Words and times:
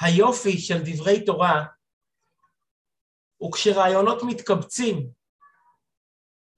היופי 0.00 0.58
של 0.58 0.78
דברי 0.84 1.24
תורה 1.24 1.64
הוא 3.36 3.52
כשרעיונות 3.52 4.22
מתקבצים 4.22 5.10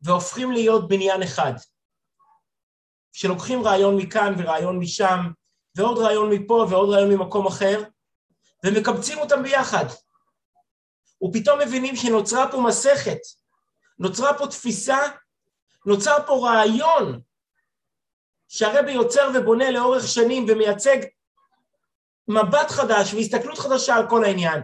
והופכים 0.03 0.53
להיות 0.53 0.88
בניין 0.88 1.22
אחד. 1.22 1.53
כשלוקחים 3.12 3.62
רעיון 3.62 3.97
מכאן 3.97 4.35
ורעיון 4.39 4.79
משם, 4.79 5.21
ועוד 5.77 5.99
רעיון 5.99 6.31
מפה 6.31 6.67
ועוד 6.71 6.91
רעיון 6.91 7.15
ממקום 7.15 7.47
אחר, 7.47 7.83
ומקבצים 8.65 9.19
אותם 9.19 9.42
ביחד. 9.42 9.85
ופתאום 11.22 11.60
מבינים 11.60 11.96
שנוצרה 11.96 12.53
פה 12.53 12.60
מסכת, 12.69 13.19
נוצרה 13.98 14.38
פה 14.38 14.46
תפיסה, 14.46 14.98
נוצר 15.87 16.16
פה 16.27 16.48
רעיון 16.48 17.20
שהרבי 18.48 18.92
יוצר 18.92 19.30
ובונה 19.34 19.70
לאורך 19.70 20.09
שנים 20.09 20.46
ומייצג 20.48 20.96
מבט 22.29 22.70
חדש 22.70 23.15
והסתכלות 23.15 23.59
חדשה 23.59 23.97
על 23.97 24.09
כל 24.09 24.25
העניין. 24.25 24.62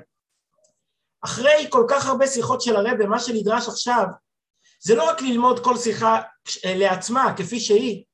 אחרי 1.25 1.67
כל 1.71 1.84
כך 1.89 2.07
הרבה 2.07 2.27
שיחות 2.27 2.61
של 2.61 2.77
הרבי, 2.77 3.07
מה 3.07 3.19
שנדרש 3.19 3.69
עכשיו 3.69 4.05
זה 4.80 4.95
לא 4.95 5.11
רק 5.11 5.23
ללמוד 5.23 5.65
כל 5.65 5.77
שיחה 5.77 6.23
לעצמה 6.65 7.34
כפי 7.37 7.61
שהיא, 7.61 8.05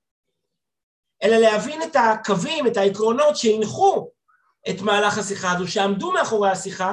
אלא 1.22 1.36
להבין 1.36 1.82
את 1.82 1.96
הקווים, 1.96 2.66
את 2.66 2.76
העקרונות 2.76 3.36
שהנחו 3.36 4.10
את 4.70 4.80
מהלך 4.80 5.18
השיחה 5.18 5.52
הזו, 5.52 5.68
שעמדו 5.68 6.12
מאחורי 6.12 6.50
השיחה, 6.50 6.92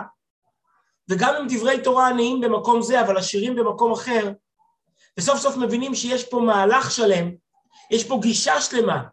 וגם 1.09 1.35
אם 1.35 1.47
דברי 1.49 1.83
תורה 1.83 2.07
עניים 2.07 2.41
במקום 2.41 2.81
זה, 2.81 3.01
אבל 3.01 3.17
עשירים 3.17 3.55
במקום 3.55 3.91
אחר, 3.91 4.31
וסוף 5.17 5.39
סוף 5.39 5.57
מבינים 5.57 5.95
שיש 5.95 6.29
פה 6.29 6.39
מהלך 6.39 6.91
שלם, 6.91 7.31
יש 7.91 8.07
פה 8.07 8.19
גישה 8.21 8.61
שלמה, 8.61 9.03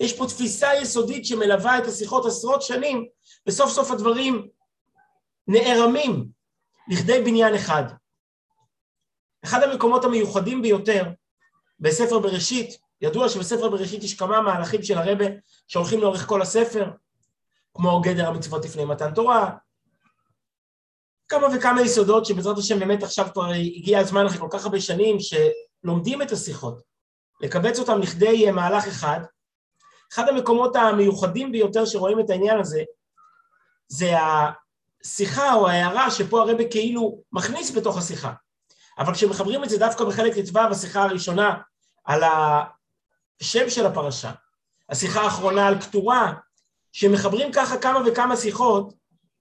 יש 0.00 0.16
פה 0.16 0.26
תפיסה 0.26 0.68
יסודית 0.82 1.26
שמלווה 1.26 1.78
את 1.78 1.86
השיחות 1.86 2.26
עשרות 2.26 2.62
שנים, 2.62 3.06
וסוף 3.46 3.70
סוף 3.70 3.90
הדברים 3.90 4.48
נערמים 5.48 6.28
לכדי 6.88 7.22
בניין 7.22 7.54
אחד. 7.54 7.84
אחד 9.44 9.62
המקומות 9.62 10.04
המיוחדים 10.04 10.62
ביותר 10.62 11.04
בספר 11.80 12.18
בראשית, 12.18 12.78
ידוע 13.00 13.28
שבספר 13.28 13.68
בראשית 13.68 14.02
יש 14.02 14.14
כמה 14.14 14.40
מהלכים 14.40 14.82
של 14.82 14.98
הרבה 14.98 15.24
שהולכים 15.68 16.00
לאורך 16.00 16.26
כל 16.26 16.42
הספר, 16.42 16.90
כמו 17.74 18.00
גדר 18.00 18.28
המצוות 18.28 18.64
לפני 18.64 18.84
מתן 18.84 19.14
תורה, 19.14 19.50
כמה 21.28 21.46
וכמה 21.56 21.82
יסודות 21.82 22.26
שבעזרת 22.26 22.58
השם 22.58 22.78
באמת 22.78 23.02
עכשיו 23.02 23.26
כבר 23.32 23.50
הגיע 23.50 23.98
הזמן 23.98 24.26
אחרי 24.26 24.38
כל 24.38 24.48
כך 24.50 24.64
הרבה 24.64 24.80
שנים 24.80 25.16
שלומדים 25.20 26.22
את 26.22 26.32
השיחות, 26.32 26.82
לקבץ 27.40 27.78
אותם 27.78 28.00
לכדי 28.00 28.50
מהלך 28.50 28.86
אחד. 28.86 29.20
אחד 30.12 30.28
המקומות 30.28 30.76
המיוחדים 30.76 31.52
ביותר 31.52 31.86
שרואים 31.86 32.20
את 32.20 32.30
העניין 32.30 32.60
הזה, 32.60 32.82
זה 33.88 34.12
השיחה 35.04 35.54
או 35.54 35.68
ההערה 35.68 36.10
שפה 36.10 36.40
הרבה 36.40 36.68
כאילו 36.70 37.22
מכניס 37.32 37.76
בתוך 37.76 37.98
השיחה. 37.98 38.32
אבל 38.98 39.14
כשמחברים 39.14 39.64
את 39.64 39.68
זה 39.68 39.78
דווקא 39.78 40.04
בחלק 40.04 40.38
ט"ו, 40.38 40.58
השיחה 40.58 41.02
הראשונה 41.02 41.56
על 42.04 42.22
השם 43.40 43.70
של 43.70 43.86
הפרשה, 43.86 44.30
השיחה 44.88 45.20
האחרונה 45.20 45.66
על 45.66 45.80
כתורה, 45.80 46.32
שמחברים 46.92 47.52
ככה 47.52 47.78
כמה 47.78 48.00
וכמה 48.06 48.36
שיחות, 48.36 48.94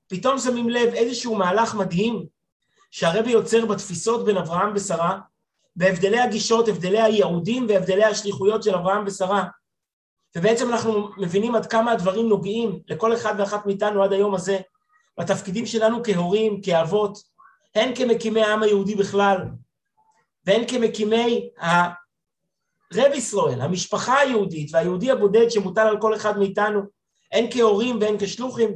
פתאום 0.07 0.39
שמים 0.39 0.69
לב 0.69 0.93
איזשהו 0.93 1.35
מהלך 1.35 1.75
מדהים 1.75 2.25
שהרבי 2.91 3.31
יוצר 3.31 3.65
בתפיסות 3.65 4.25
בין 4.25 4.37
אברהם 4.37 4.71
ושרה, 4.75 5.19
בהבדלי 5.75 6.19
הגישות, 6.19 6.67
הבדלי 6.67 7.01
הייעודים 7.01 7.65
והבדלי 7.69 8.03
השליחויות 8.03 8.63
של 8.63 8.75
אברהם 8.75 9.03
ושרה. 9.05 9.43
ובעצם 10.37 10.69
אנחנו 10.69 11.09
מבינים 11.17 11.55
עד 11.55 11.65
כמה 11.65 11.91
הדברים 11.91 12.29
נוגעים 12.29 12.79
לכל 12.87 13.13
אחד 13.13 13.33
ואחת 13.37 13.65
מאיתנו 13.65 14.03
עד 14.03 14.13
היום 14.13 14.35
הזה, 14.35 14.59
בתפקידים 15.19 15.65
שלנו 15.65 16.03
כהורים, 16.03 16.61
כאבות, 16.61 17.17
הן 17.75 17.95
כמקימי 17.95 18.41
העם 18.41 18.63
היהודי 18.63 18.95
בכלל, 18.95 19.37
והן 20.45 20.67
כמקימי 20.67 21.49
הרב 21.57 23.13
ישראל, 23.13 23.61
המשפחה 23.61 24.19
היהודית 24.19 24.69
והיהודי 24.73 25.11
הבודד 25.11 25.49
שמוטל 25.49 25.87
על 25.87 26.01
כל 26.01 26.15
אחד 26.15 26.37
מאיתנו, 26.37 26.81
הן 27.31 27.45
כהורים 27.51 28.01
והן 28.01 28.15
כשלוחים. 28.19 28.71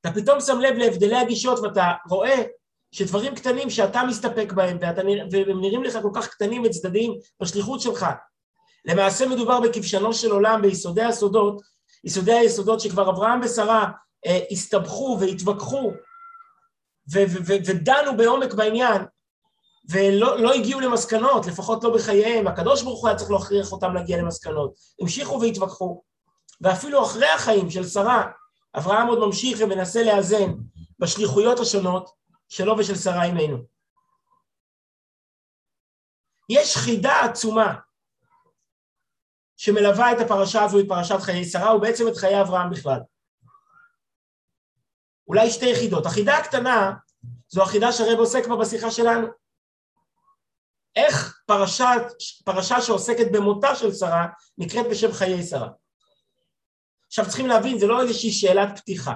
אתה 0.00 0.12
פתאום 0.12 0.40
שם 0.40 0.60
לב 0.60 0.76
להבדלי 0.76 1.16
הגישות 1.16 1.58
ואתה 1.58 1.92
רואה 2.10 2.42
שדברים 2.92 3.34
קטנים 3.34 3.70
שאתה 3.70 4.02
מסתפק 4.08 4.52
בהם 4.52 4.78
ואתה, 4.80 5.00
והם 5.30 5.60
נראים 5.60 5.82
לך 5.82 5.98
כל 6.02 6.10
כך 6.14 6.28
קטנים 6.28 6.62
וצדדיים 6.64 7.14
בשליחות 7.40 7.80
שלך. 7.80 8.06
למעשה 8.88 9.26
מדובר 9.26 9.60
בכבשנו 9.60 10.14
של 10.14 10.30
עולם 10.30 10.62
ביסודי 10.62 11.02
הסודות, 11.02 11.62
יסודי 12.04 12.32
היסודות 12.32 12.80
שכבר 12.80 13.10
אברהם 13.10 13.40
ושרה 13.44 13.90
אה, 14.26 14.40
הסתבכו 14.50 15.18
והתווכחו 15.20 15.92
ודנו 17.66 18.16
בעומק 18.16 18.54
בעניין, 18.54 19.02
ולא 19.90 20.38
לא 20.38 20.52
הגיעו 20.52 20.80
למסקנות, 20.80 21.46
לפחות 21.46 21.84
לא 21.84 21.94
בחייהם, 21.94 22.46
הקדוש 22.46 22.82
ברוך 22.82 23.00
הוא 23.00 23.08
היה 23.08 23.18
צריך 23.18 23.30
להכריח 23.30 23.72
אותם 23.72 23.94
להגיע 23.94 24.16
למסקנות. 24.16 24.74
המשיכו 25.00 25.40
והתווכחו, 25.40 26.02
ואפילו 26.60 27.02
אחרי 27.02 27.28
החיים 27.28 27.70
של 27.70 27.86
שרה, 27.86 28.30
אברהם 28.76 29.06
עוד 29.06 29.18
ממשיך 29.18 29.58
ומנסה 29.60 30.02
לאזן 30.02 30.52
בשליחויות 30.98 31.58
השונות 31.58 32.10
שלו 32.48 32.78
ושל 32.78 32.94
שרה 32.94 33.24
אימנו. 33.24 33.58
יש 36.48 36.76
חידה 36.76 37.20
עצומה 37.20 37.74
שמלווה 39.58 40.12
את 40.12 40.20
הפרשה 40.20 40.64
הזו, 40.64 40.80
את 40.80 40.84
פרשת 40.88 41.20
חיי 41.20 41.44
שרה, 41.44 41.76
ובעצם 41.76 42.08
את 42.08 42.16
חיי 42.16 42.40
אברהם 42.40 42.70
בכלל. 42.70 43.00
אולי 45.28 45.50
שתי 45.50 45.66
יחידות. 45.66 46.06
החידה 46.06 46.36
הקטנה 46.36 46.92
זו 47.48 47.62
החידה 47.62 47.92
שהרב 47.92 48.18
עוסק 48.18 48.46
בה 48.46 48.56
בשיחה 48.56 48.90
שלנו. 48.90 49.26
איך 50.96 51.42
פרשת, 51.46 52.02
פרשה 52.44 52.80
שעוסקת 52.80 53.26
במותה 53.32 53.74
של 53.74 53.94
שרה 53.94 54.26
נקראת 54.58 54.86
בשם 54.90 55.12
חיי 55.12 55.42
שרה. 55.42 55.68
עכשיו 57.06 57.24
צריכים 57.26 57.46
להבין, 57.46 57.78
זה 57.78 57.86
לא 57.86 58.02
איזושהי 58.02 58.32
שאלת 58.32 58.78
פתיחה. 58.78 59.14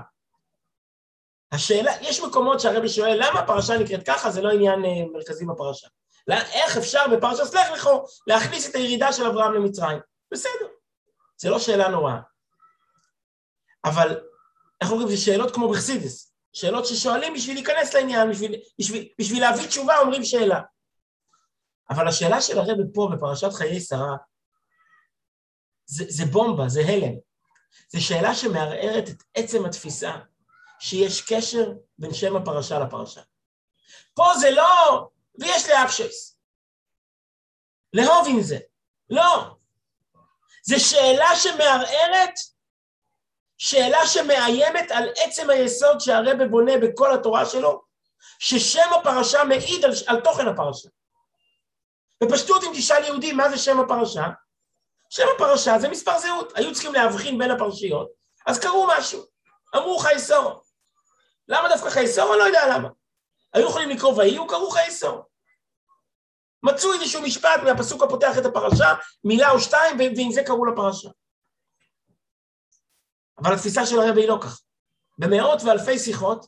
השאלה, 1.53 1.93
יש 2.01 2.21
מקומות 2.21 2.61
שהרבי 2.61 2.89
שואל 2.89 3.17
למה 3.17 3.41
הפרשה 3.41 3.79
נקראת 3.79 4.07
ככה, 4.07 4.31
זה 4.31 4.43
לא 4.43 4.51
עניין 4.51 4.85
אה, 4.85 5.13
מרכזי 5.13 5.47
בפרשה. 5.47 5.89
לא, 6.27 6.35
איך 6.35 6.77
אפשר 6.77 7.05
בפרשת 7.17 7.45
סלח 7.45 7.71
לכו 7.71 8.05
להכניס 8.27 8.71
את 8.71 8.75
הירידה 8.75 9.13
של 9.13 9.27
אברהם 9.27 9.55
למצרים? 9.55 10.12
בסדר, 10.33 10.67
זה 11.37 11.51
לא 11.51 11.59
שאלה 11.59 11.89
נוראה. 11.89 12.21
אבל 13.85 14.21
איך 14.81 14.91
אומרים, 14.91 15.09
זה 15.09 15.17
שאלות 15.17 15.55
כמו 15.55 15.71
בחסידס, 15.71 16.35
שאלות 16.53 16.87
ששואלים 16.87 17.35
בשביל 17.35 17.55
להיכנס 17.55 17.95
לעניין, 17.95 18.31
בשביל, 18.31 18.61
בשביל, 18.79 19.09
בשביל 19.19 19.41
להביא 19.41 19.67
תשובה 19.67 19.99
אומרים 19.99 20.25
שאלה. 20.25 20.61
אבל 21.91 22.09
השאלה 22.09 22.41
של 22.41 22.59
הרבי 22.59 22.83
פה 22.95 23.09
בפרשת 23.15 23.53
חיי 23.53 23.81
שרה, 23.81 24.17
זה, 25.87 26.05
זה 26.09 26.25
בומבה, 26.25 26.69
זה 26.69 26.81
הלם. 26.81 27.15
זו 27.89 28.05
שאלה 28.05 28.35
שמערערת 28.35 29.09
את 29.09 29.23
עצם 29.35 29.65
התפיסה 29.65 30.19
שיש 30.81 31.33
קשר 31.33 31.73
בין 31.99 32.15
שם 32.15 32.37
הפרשה 32.37 32.79
לפרשה. 32.79 33.21
פה 34.15 34.25
זה 34.41 34.51
לא, 34.51 35.09
ויש 35.41 35.69
לאפשס. 35.69 36.37
לאהוב 37.93 38.27
עם 38.31 38.43
זה. 38.43 38.59
לא. 39.11 39.57
זו 40.63 40.81
שאלה 40.81 41.37
שמערערת 41.37 42.35
שאלה 43.59 44.07
שמאיימת 44.07 44.91
על 44.91 45.09
עצם 45.17 45.51
היסוד 45.51 46.01
שהרבא 46.01 46.47
בונה 46.47 46.73
בכל 46.79 47.15
התורה 47.15 47.47
שלו, 47.47 47.83
ששם 48.39 48.91
הפרשה 49.01 49.45
מעיד 49.45 49.85
על, 49.85 49.91
על 50.07 50.21
תוכן 50.21 50.49
הפרשה. 50.49 50.89
בפשטות 52.25 52.65
אם 52.65 52.73
תשאל 52.75 53.05
יהודי 53.05 53.33
מה 53.33 53.49
זה 53.49 53.59
שם 53.59 53.81
הפרשה, 53.81 54.25
שם 55.11 55.27
הפרשה 55.37 55.79
זה 55.79 55.89
מספר 55.89 56.19
זהות, 56.19 56.53
היו 56.57 56.73
צריכים 56.73 56.95
להבחין 56.95 57.39
בין 57.39 57.51
הפרשיות, 57.51 58.11
אז 58.47 58.59
קראו 58.59 58.87
משהו, 58.99 59.25
אמרו 59.77 59.99
חייסור. 59.99 60.63
למה 61.49 61.69
דווקא 61.69 61.91
חייסור? 61.91 62.31
אני 62.33 62.39
לא 62.39 62.45
יודע 62.45 62.67
למה. 62.69 62.89
היו 63.53 63.69
יכולים 63.69 63.91
לקרוא 63.91 64.17
ויהיו, 64.17 64.47
קראו 64.47 64.71
חייסור. 64.71 65.23
מצאו 66.63 66.93
איזשהו 66.93 67.23
משפט 67.23 67.61
מהפסוק 67.65 68.03
הפותח 68.03 68.39
את 68.39 68.47
הפרשה, 68.47 68.95
מילה 69.25 69.51
או 69.51 69.61
שתיים, 69.61 69.99
ועם 69.99 70.33
זה 70.33 70.43
קראו 70.47 70.67
לפרשה. 70.67 71.09
אבל 73.39 73.55
התפיסה 73.55 73.87
של 73.87 74.01
הרבי 74.01 74.21
היא 74.21 74.29
לא 74.29 74.39
כך. 74.43 74.61
במאות 75.19 75.63
ואלפי 75.63 75.99
שיחות, 75.99 76.47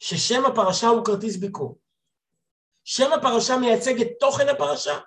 ששם 0.00 0.46
הפרשה 0.46 0.86
הוא 0.86 1.04
כרטיס 1.04 1.36
ביקור. 1.36 1.78
שם 2.84 3.12
הפרשה 3.12 3.56
מייצג 3.56 4.00
את 4.00 4.08
תוכן 4.20 4.48
הפרשה, 4.48 4.98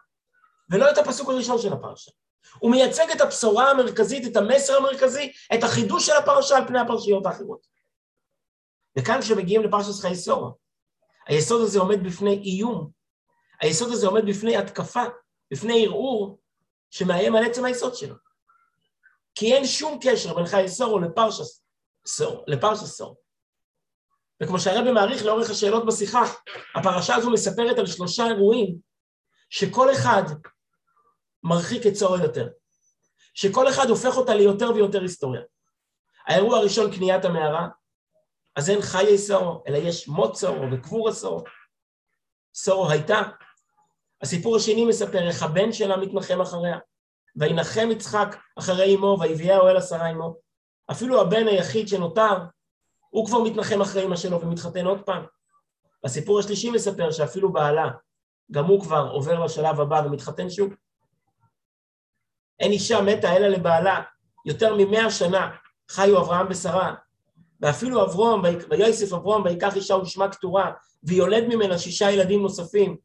ולא 0.69 0.91
את 0.91 0.97
הפסוק 0.97 1.29
הראשון 1.29 1.57
של 1.57 1.73
הפרשה. 1.73 2.11
הוא 2.59 2.71
מייצג 2.71 3.11
את 3.15 3.21
הבשורה 3.21 3.71
המרכזית, 3.71 4.31
את 4.31 4.37
המסר 4.37 4.77
המרכזי, 4.77 5.31
את 5.53 5.63
החידוש 5.63 6.05
של 6.05 6.13
הפרשה 6.13 6.57
על 6.57 6.67
פני 6.67 6.79
הפרשיות 6.79 7.25
האחרות. 7.25 7.67
וכאן 8.99 9.21
כשמגיעים 9.21 9.63
לפרשת 9.63 10.01
חיי 10.01 10.15
סורה, 10.15 10.51
היסוד 11.27 11.61
הזה 11.61 11.79
עומד 11.79 12.03
בפני 12.03 12.41
איום, 12.43 12.91
היסוד 13.61 13.91
הזה 13.91 14.07
עומד 14.07 14.25
בפני 14.25 14.57
התקפה, 14.57 15.03
בפני 15.51 15.85
ערעור, 15.85 16.39
שמאיים 16.89 17.35
על 17.35 17.45
עצם 17.45 17.65
היסוד 17.65 17.95
שלו. 17.95 18.15
כי 19.35 19.53
אין 19.53 19.67
שום 19.67 19.99
קשר 20.03 20.33
בין 20.33 20.45
חיי 20.45 20.69
סורו 20.69 20.99
לפרשס 20.99 21.63
סור, 22.05 22.43
לפרשת 22.47 22.85
סור. 22.85 23.17
וכמו 24.43 24.59
שהרבא 24.59 24.91
מעריך 24.91 25.25
לאורך 25.25 25.49
השאלות 25.49 25.85
בשיחה, 25.85 26.23
הפרשה 26.75 27.15
הזו 27.15 27.31
מספרת 27.31 27.79
על 27.79 27.85
שלושה 27.85 28.27
אירועים 28.27 28.77
שכל 29.49 29.91
אחד 29.91 30.23
מרחיק 31.43 31.87
את 31.87 31.95
סורו 31.95 32.17
יותר, 32.17 32.47
שכל 33.33 33.69
אחד 33.69 33.89
הופך 33.89 34.17
אותה 34.17 34.35
ליותר 34.35 34.71
ויותר 34.71 35.01
היסטוריה. 35.01 35.41
האירוע 36.27 36.57
הראשון, 36.57 36.95
קניית 36.95 37.25
המערה, 37.25 37.67
אז 38.55 38.69
אין 38.69 38.81
חיי 38.81 39.17
סורו, 39.17 39.63
אלא 39.67 39.77
יש 39.77 40.07
מות 40.07 40.35
סורו 40.35 40.65
וקבור 40.71 41.09
הסורו. 41.09 41.43
סורו 42.53 42.89
הייתה. 42.89 43.21
הסיפור 44.21 44.55
השני 44.55 44.85
מספר 44.85 45.27
איך 45.27 45.43
הבן 45.43 45.71
שלה 45.71 45.97
מתנחם 45.97 46.41
אחריה. 46.41 46.77
וינחם 47.35 47.89
יצחק 47.91 48.35
אחרי 48.55 48.95
אמו, 48.95 49.17
ויביאה 49.19 49.57
אוהל 49.57 49.77
עשרה 49.77 50.09
אמו. 50.11 50.35
אפילו 50.91 51.21
הבן 51.21 51.47
היחיד 51.47 51.87
שנותר, 51.87 52.37
הוא 53.09 53.25
כבר 53.25 53.39
מתנחם 53.39 53.81
אחרי 53.81 54.05
אמא 54.05 54.15
שלו 54.15 54.41
ומתחתן 54.41 54.85
עוד 54.85 55.01
פעם. 55.05 55.23
הסיפור 56.03 56.39
השלישי 56.39 56.69
מספר 56.69 57.11
שאפילו 57.11 57.53
בעלה, 57.53 57.89
גם 58.51 58.65
הוא 58.65 58.81
כבר 58.81 59.09
עובר 59.11 59.45
לשלב 59.45 59.79
הבא 59.79 60.01
ומתחתן 60.05 60.49
שוב. 60.49 60.73
אין 62.59 62.71
אישה 62.71 63.01
מתה 63.01 63.35
אלא 63.35 63.47
לבעלה, 63.47 64.01
יותר 64.45 64.75
ממאה 64.77 65.11
שנה 65.11 65.51
חיו 65.89 66.19
אברהם 66.19 66.47
ושרה, 66.49 66.93
ואפילו 67.59 68.03
אברום, 68.03 68.41
ויוסף 68.69 69.13
אברום, 69.13 69.43
ויקח 69.45 69.75
אישה 69.75 69.95
ושמה 69.95 70.31
כתורה, 70.31 70.71
ויולד 71.03 71.43
ממנה 71.47 71.77
שישה 71.77 72.11
ילדים 72.11 72.41
נוספים. 72.41 72.97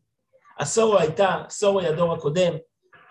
הסורו 0.58 0.98
הייתה, 0.98 1.42
סורו 1.48 1.80
היא 1.80 1.88
הדור 1.88 2.12
הקודם, 2.14 2.54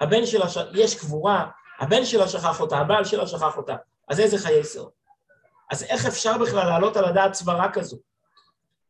הבן 0.01 0.25
שלה, 0.25 0.45
יש 0.74 0.95
קבורה, 0.95 1.45
הבן 1.80 2.06
שלה 2.06 2.27
שכח 2.27 2.62
אותה, 2.62 2.77
הבעל 2.77 3.06
שלה 3.06 3.27
שכח 3.27 3.57
אותה, 3.57 3.75
אז 4.07 4.19
איזה 4.19 4.38
חיי 4.38 4.63
סורו? 4.63 4.89
אז 5.71 5.83
איך 5.83 6.06
אפשר 6.06 6.38
בכלל 6.38 6.65
להעלות 6.65 6.97
על 6.97 7.06
הדעת 7.06 7.33
סברה 7.33 7.71
כזו? 7.71 7.97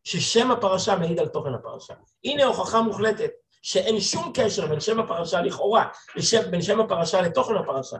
ששם 0.03 0.51
הפרשה 0.51 0.95
מעיד 0.95 1.19
על 1.19 1.27
תוכן 1.27 1.53
הפרשה. 1.53 1.93
הנה 2.23 2.45
הוכחה 2.45 2.81
מוחלטת 2.81 3.31
שאין 3.61 3.99
שום 3.99 4.31
קשר 4.33 4.67
בין 4.67 4.79
שם 4.79 4.99
הפרשה 4.99 5.41
לכאורה, 5.41 5.87
לשם, 6.15 6.51
בין 6.51 6.61
שם 6.61 6.79
הפרשה 6.79 7.21
לתוכן 7.21 7.55
הפרשה. 7.55 7.97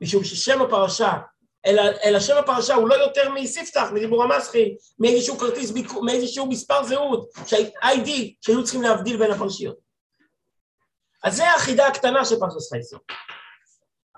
משום 0.00 0.24
ששם 0.24 0.62
הפרשה, 0.62 1.12
אלא, 1.66 1.82
אלא 2.04 2.20
שם 2.20 2.36
הפרשה 2.36 2.74
הוא 2.74 2.88
לא 2.88 2.94
יותר 2.94 3.30
מספתח, 3.34 3.88
מדיבור 3.92 4.24
המסחיל, 4.24 4.74
מאיזשהו 4.98 5.38
כרטיס, 5.38 5.72
מאיזשהו 6.02 6.46
מספר 6.46 6.84
זהות, 6.84 7.30
ש-ID, 7.46 8.10
שהיו 8.40 8.64
צריכים 8.64 8.82
להבדיל 8.82 9.16
בין 9.16 9.30
הפרשיות. 9.30 9.89
אז 11.24 11.36
זה 11.36 11.54
החידה 11.54 11.86
הקטנה 11.86 12.24
של 12.24 12.36
פרשת 12.40 12.70
חייסו. 12.70 12.98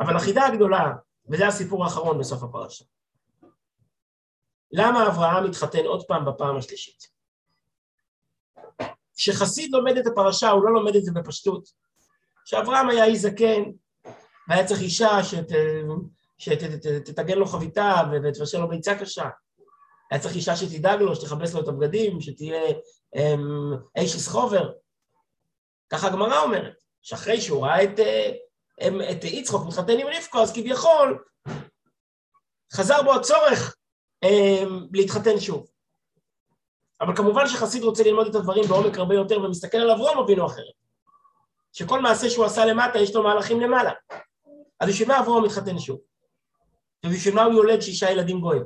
אבל 0.01 0.17
החידה 0.17 0.47
הגדולה, 0.47 0.93
וזה 1.31 1.47
הסיפור 1.47 1.85
האחרון 1.85 2.19
בסוף 2.19 2.43
הפרשה. 2.43 2.85
למה 4.73 5.07
אברהם 5.07 5.45
מתחתן 5.45 5.85
עוד 5.85 6.05
פעם 6.07 6.25
בפעם 6.25 6.57
השלישית? 6.57 7.13
כשחסיד 9.17 9.71
לומד 9.73 9.97
את 9.97 10.07
הפרשה, 10.07 10.51
הוא 10.51 10.65
לא 10.65 10.75
לומד 10.75 10.97
את 10.97 11.05
זה 11.05 11.13
בפשטות. 11.15 11.69
כשאברהם 12.45 12.89
היה 12.89 13.05
איש 13.05 13.19
זקן, 13.19 13.63
והיה 14.49 14.67
צריך 14.67 14.81
אישה 14.81 15.25
שת, 15.25 15.47
שתתגן 16.39 17.39
לו 17.39 17.47
חביתה 17.47 17.95
ותבשל 18.13 18.59
לו 18.59 18.69
ביצה 18.69 18.99
קשה. 18.99 19.29
היה 20.11 20.21
צריך 20.21 20.35
אישה 20.35 20.57
שתדאג 20.57 21.01
לו, 21.01 21.17
שתכבס 21.17 21.55
לו 21.55 21.61
את 21.61 21.69
הבגדים, 21.69 22.21
שתהיה 22.21 22.63
אמ, 23.17 23.73
איש 23.97 24.17
סחובר. 24.17 24.73
ככה 25.91 26.07
הגמרא 26.07 26.43
אומרת, 26.43 26.82
שאחרי 27.03 27.41
שהוא 27.41 27.67
ראה 27.67 27.85
את, 27.85 28.01
אמ, 28.81 29.01
את 29.11 29.25
יצחוק 29.25 29.67
מתחתן 29.67 29.99
עם 29.99 30.07
רבקו, 30.07 30.39
אז 30.39 30.53
כביכול 30.53 31.25
חזר 32.73 33.03
בו 33.03 33.15
הצורך 33.15 33.77
אמ, 34.23 34.87
להתחתן 34.93 35.41
שוב. 35.41 35.67
אבל 37.01 37.17
כמובן 37.17 37.49
שחסיד 37.49 37.83
רוצה 37.83 38.03
ללמוד 38.03 38.27
את 38.27 38.35
הדברים 38.35 38.65
בעומק 38.65 38.99
הרבה 38.99 39.15
יותר 39.15 39.41
ומסתכל 39.41 39.79
על 39.79 39.91
אברום 39.91 40.19
אבינו 40.19 40.47
אחרת. 40.47 40.75
שכל 41.73 42.01
מעשה 42.01 42.31
שהוא 42.31 42.45
עשה 42.45 42.65
למטה 42.65 42.99
יש 42.99 43.15
לו 43.15 43.23
מהלכים 43.23 43.61
למעלה. 43.61 43.93
אז 44.81 44.89
בשביל 44.89 45.09
מה 45.09 45.21
אברום 45.21 45.45
מתחתן 45.45 45.79
שוב? 45.79 46.01
ובשביל 47.07 47.35
מה 47.35 47.43
הוא 47.43 47.55
יולד 47.55 47.81
שישה 47.81 48.11
ילדים 48.11 48.41
גויים? 48.41 48.63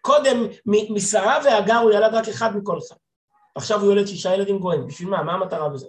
קודם, 0.00 0.46
משרה 0.66 1.38
והגר 1.44 1.76
הוא 1.76 1.92
ילד 1.92 2.14
רק 2.14 2.28
אחד 2.28 2.56
מכל 2.56 2.78
אחד. 2.78 2.96
עכשיו 3.54 3.80
הוא 3.80 3.86
יולד 3.86 4.06
שישה 4.06 4.34
ילדים 4.34 4.58
גויים. 4.58 4.86
בשביל 4.86 5.08
מה? 5.08 5.22
מה 5.22 5.32
המטרה 5.32 5.68
בזה? 5.68 5.86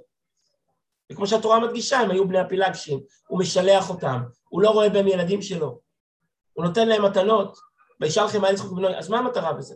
וכמו 1.12 1.28
שהתורה 1.28 1.60
מדגישה, 1.60 2.00
הם 2.00 2.12
היו 2.12 2.28
בני 2.28 2.40
הפילגשים, 2.40 3.00
הוא 3.28 3.40
משלח 3.40 3.90
אותם, 3.90 4.22
הוא 4.50 4.62
לא 4.62 4.70
רואה 4.70 4.90
בהם 4.90 5.08
ילדים 5.08 5.42
שלו, 5.42 5.80
הוא 6.54 6.66
נותן 6.66 6.88
להם 6.88 7.06
מתנות, 7.06 7.58
וישאל 8.00 8.26
לכם 8.26 8.42
מה 8.42 8.52
יצחק 8.52 8.72
בנו, 8.72 8.88
אז 8.98 9.10
מה 9.10 9.20
המטרה 9.20 9.54
בזה? 9.54 9.76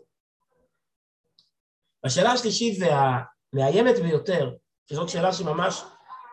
השאלה 2.04 2.32
השלישית 2.32 2.80
והמאיימת 2.82 3.96
ביותר, 4.00 4.56
כי 4.88 4.96
זאת 4.96 5.10
שאלה 5.10 5.34
שממש 5.34 5.84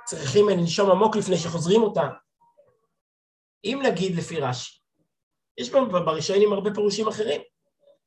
צריכים 0.04 0.49
לנשום 0.49 0.90
עמוק 0.90 1.16
לפני 1.16 1.37
שחוזרים 1.37 1.82
אותה, 1.82 2.08
אם 3.64 3.82
נגיד 3.84 4.16
לפי 4.16 4.40
רש"י, 4.40 4.78
יש 5.58 5.70
בראשונים 5.70 6.52
הרבה 6.52 6.75
פירושים 6.75 7.08
אחרים, 7.08 7.40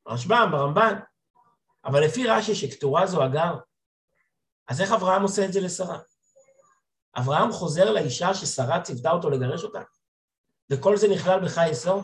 ברשב"ם, 0.05 0.49
ברמב"ן, 0.51 0.93
אבל 1.85 2.03
לפי 2.05 2.27
רש"י 2.27 2.55
שכתורה 2.55 3.07
זו 3.07 3.23
הגר, 3.23 3.55
אז 4.67 4.81
איך 4.81 4.91
אברהם 4.91 5.21
עושה 5.21 5.45
את 5.45 5.53
זה 5.53 5.61
לשרה? 5.61 5.99
אברהם 7.17 7.51
חוזר 7.51 7.91
לאישה 7.91 8.33
ששרה 8.33 8.81
ציוותה 8.81 9.11
אותו 9.11 9.29
לגרש 9.29 9.63
אותה, 9.63 9.81
וכל 10.69 10.97
זה 10.97 11.07
נכלל 11.07 11.45
בחי 11.45 11.71
אסור? 11.71 12.01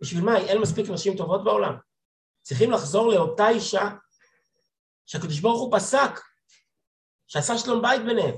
בשביל 0.00 0.24
מה? 0.24 0.38
אין 0.38 0.60
מספיק 0.60 0.90
נשים 0.90 1.16
טובות 1.16 1.44
בעולם. 1.44 1.76
צריכים 2.42 2.70
לחזור 2.70 3.08
לאותה 3.08 3.48
אישה 3.48 3.88
שהקדוש 5.06 5.40
ברוך 5.40 5.60
הוא 5.60 5.78
פסק, 5.78 6.20
שעשה 7.26 7.58
שלום 7.58 7.82
בית 7.82 8.04
ביניהם. 8.04 8.34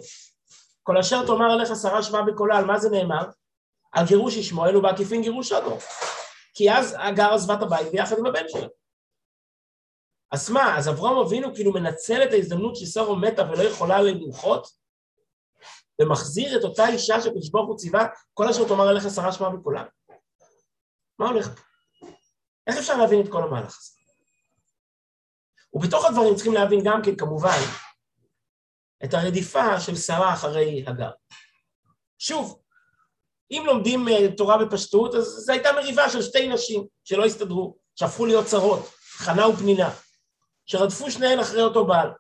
כל 0.83 0.99
אשר 0.99 1.27
תאמר 1.27 1.53
עליך 1.53 1.69
שרה 1.83 2.03
שמע 2.03 2.23
בקולה, 2.23 2.59
על 2.59 2.65
מה 2.65 2.79
זה 2.79 2.91
נאמר? 2.91 3.25
על 3.93 4.07
גירוש 4.07 4.37
ישמעאל 4.37 4.77
ובעקיפין 4.77 5.23
גירוש 5.23 5.53
אותו. 5.53 5.79
כי 6.55 6.73
אז 6.73 6.97
הגר 6.99 7.35
עזבה 7.35 7.55
את 7.55 7.63
הבית 7.63 7.93
ביחד 7.93 8.19
עם 8.19 8.27
הבן 8.27 8.49
שלה. 8.49 8.67
אז 10.33 10.51
מה, 10.51 10.79
אז 10.79 10.89
אברהם 10.89 11.19
אבינו 11.19 11.55
כאילו 11.55 11.73
מנצל 11.73 12.23
את 12.23 12.33
ההזדמנות 12.33 12.77
ששרו 12.77 13.17
מתה 13.17 13.43
ולא 13.43 13.63
יכולה 13.63 14.03
למחות, 14.03 14.82
ומחזיר 16.03 16.59
את 16.59 16.65
אותה 16.65 16.89
אישה 16.89 17.21
שקדוש 17.21 17.51
ברוך 17.51 17.69
הוא 17.69 17.77
ציווה, 17.77 18.07
כל 18.35 18.49
אשר 18.49 18.69
תאמר 18.69 18.89
עליך 18.89 19.05
שרה 19.15 19.33
שמע 19.33 19.49
בקולה. 19.49 19.85
מה 21.19 21.29
הולך 21.29 21.49
פה? 21.49 21.63
איך 22.67 22.77
אפשר 22.79 22.97
להבין 22.97 23.21
את 23.21 23.33
כל 23.33 23.43
המהלך 23.43 23.79
הזה? 23.79 23.91
ובתוך 25.73 26.05
הדברים 26.05 26.35
צריכים 26.35 26.53
להבין 26.53 26.81
גם 26.85 27.03
כן, 27.05 27.17
כמובן, 27.17 27.59
את 29.05 29.15
הרדיפה 29.15 29.81
של 29.81 29.97
שרה 29.97 30.33
אחרי 30.33 30.85
הגר. 30.87 31.11
שוב, 32.19 32.63
אם 33.51 33.63
לומדים 33.67 34.09
אה, 34.09 34.37
תורה 34.37 34.65
בפשטות, 34.65 35.15
אז 35.15 35.25
זו 35.25 35.53
הייתה 35.53 35.73
מריבה 35.73 36.11
של 36.11 36.23
שתי 36.23 36.49
נשים 36.49 36.87
שלא 37.05 37.25
הסתדרו, 37.25 37.77
שהפכו 37.97 38.27
להיות 38.27 38.47
צרות, 38.47 38.91
חנה 39.13 39.49
ופנינה, 39.49 39.91
שרדפו 40.67 41.11
שניהן 41.11 41.39
אחרי 41.39 41.63
אותו 41.63 41.87
בעל. 41.87 42.11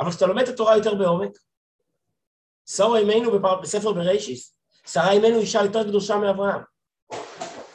אבל 0.00 0.10
כשאתה 0.10 0.26
לומד 0.26 0.42
את 0.42 0.48
התורה 0.48 0.76
יותר 0.76 0.94
בעומק, 0.94 1.30
שרה 2.70 2.98
אימנו 2.98 3.40
בספר 3.62 3.92
בראשיס, 3.92 4.58
שרה 4.86 5.10
אימנו 5.10 5.38
אישה 5.38 5.62
יותר 5.62 5.84
קדושה 5.84 6.16
מאברהם. 6.16 6.62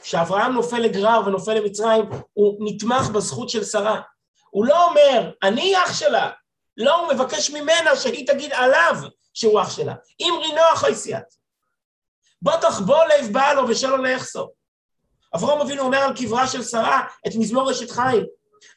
כשאברהם 0.02 0.54
נופל 0.54 0.80
לגרר 0.80 1.22
ונופל 1.26 1.54
למצרים, 1.54 2.06
הוא 2.34 2.58
נתמך 2.60 3.10
בזכות 3.10 3.50
של 3.50 3.64
שרה. 3.64 4.02
הוא 4.50 4.66
לא 4.66 4.90
אומר, 4.90 5.32
אני 5.44 5.78
אח 5.78 6.00
שלה. 6.00 6.30
לא, 6.78 6.96
הוא 6.96 7.14
מבקש 7.14 7.50
ממנה 7.50 7.96
שהיא 7.96 8.28
תגיד 8.28 8.54
עליו 8.54 8.96
שהוא 9.34 9.62
אח 9.62 9.76
שלה. 9.76 9.94
אם 10.20 10.34
רינוח 10.42 10.80
חייסיית. 10.80 11.44
בוא 12.42 12.56
תחבוא 12.56 13.04
לב 13.06 13.34
בעלו 13.34 13.70
ושלו 13.70 13.98
ליחסו. 13.98 14.50
אברהם 15.36 15.62
אבינו 15.62 15.84
אומר 15.84 15.98
על 15.98 16.16
קברה 16.18 16.48
של 16.48 16.64
שרה 16.64 17.02
את 17.28 17.32
מזמור 17.36 17.72
אשת 17.72 17.92
חיים. 17.92 18.26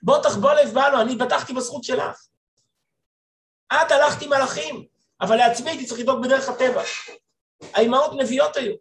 בוא 0.02 0.18
תחבוא 0.22 0.52
לב 0.52 0.74
בעלו, 0.74 1.00
אני 1.00 1.16
בטחתי 1.16 1.52
בזכות 1.52 1.84
שלך. 1.84 2.26
את 3.72 3.90
הלכת 3.90 4.22
עם 4.22 4.30
מלאכים, 4.30 4.86
אבל 5.20 5.36
לעצמי 5.36 5.70
הייתי 5.70 5.86
צריך 5.86 6.00
לדאוג 6.00 6.22
בדרך 6.22 6.48
הטבע. 6.48 6.82
האימהות 7.72 8.12
נביאות 8.16 8.56
היו. 8.56 8.74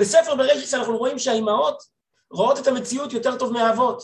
בספר 0.00 0.34
בראשיס 0.34 0.74
אנחנו 0.74 0.98
רואים 0.98 1.18
שהאימהות 1.18 1.82
רואות 2.30 2.58
את 2.58 2.66
המציאות 2.66 3.12
יותר 3.12 3.38
טוב 3.38 3.52
מהאבות. 3.52 4.02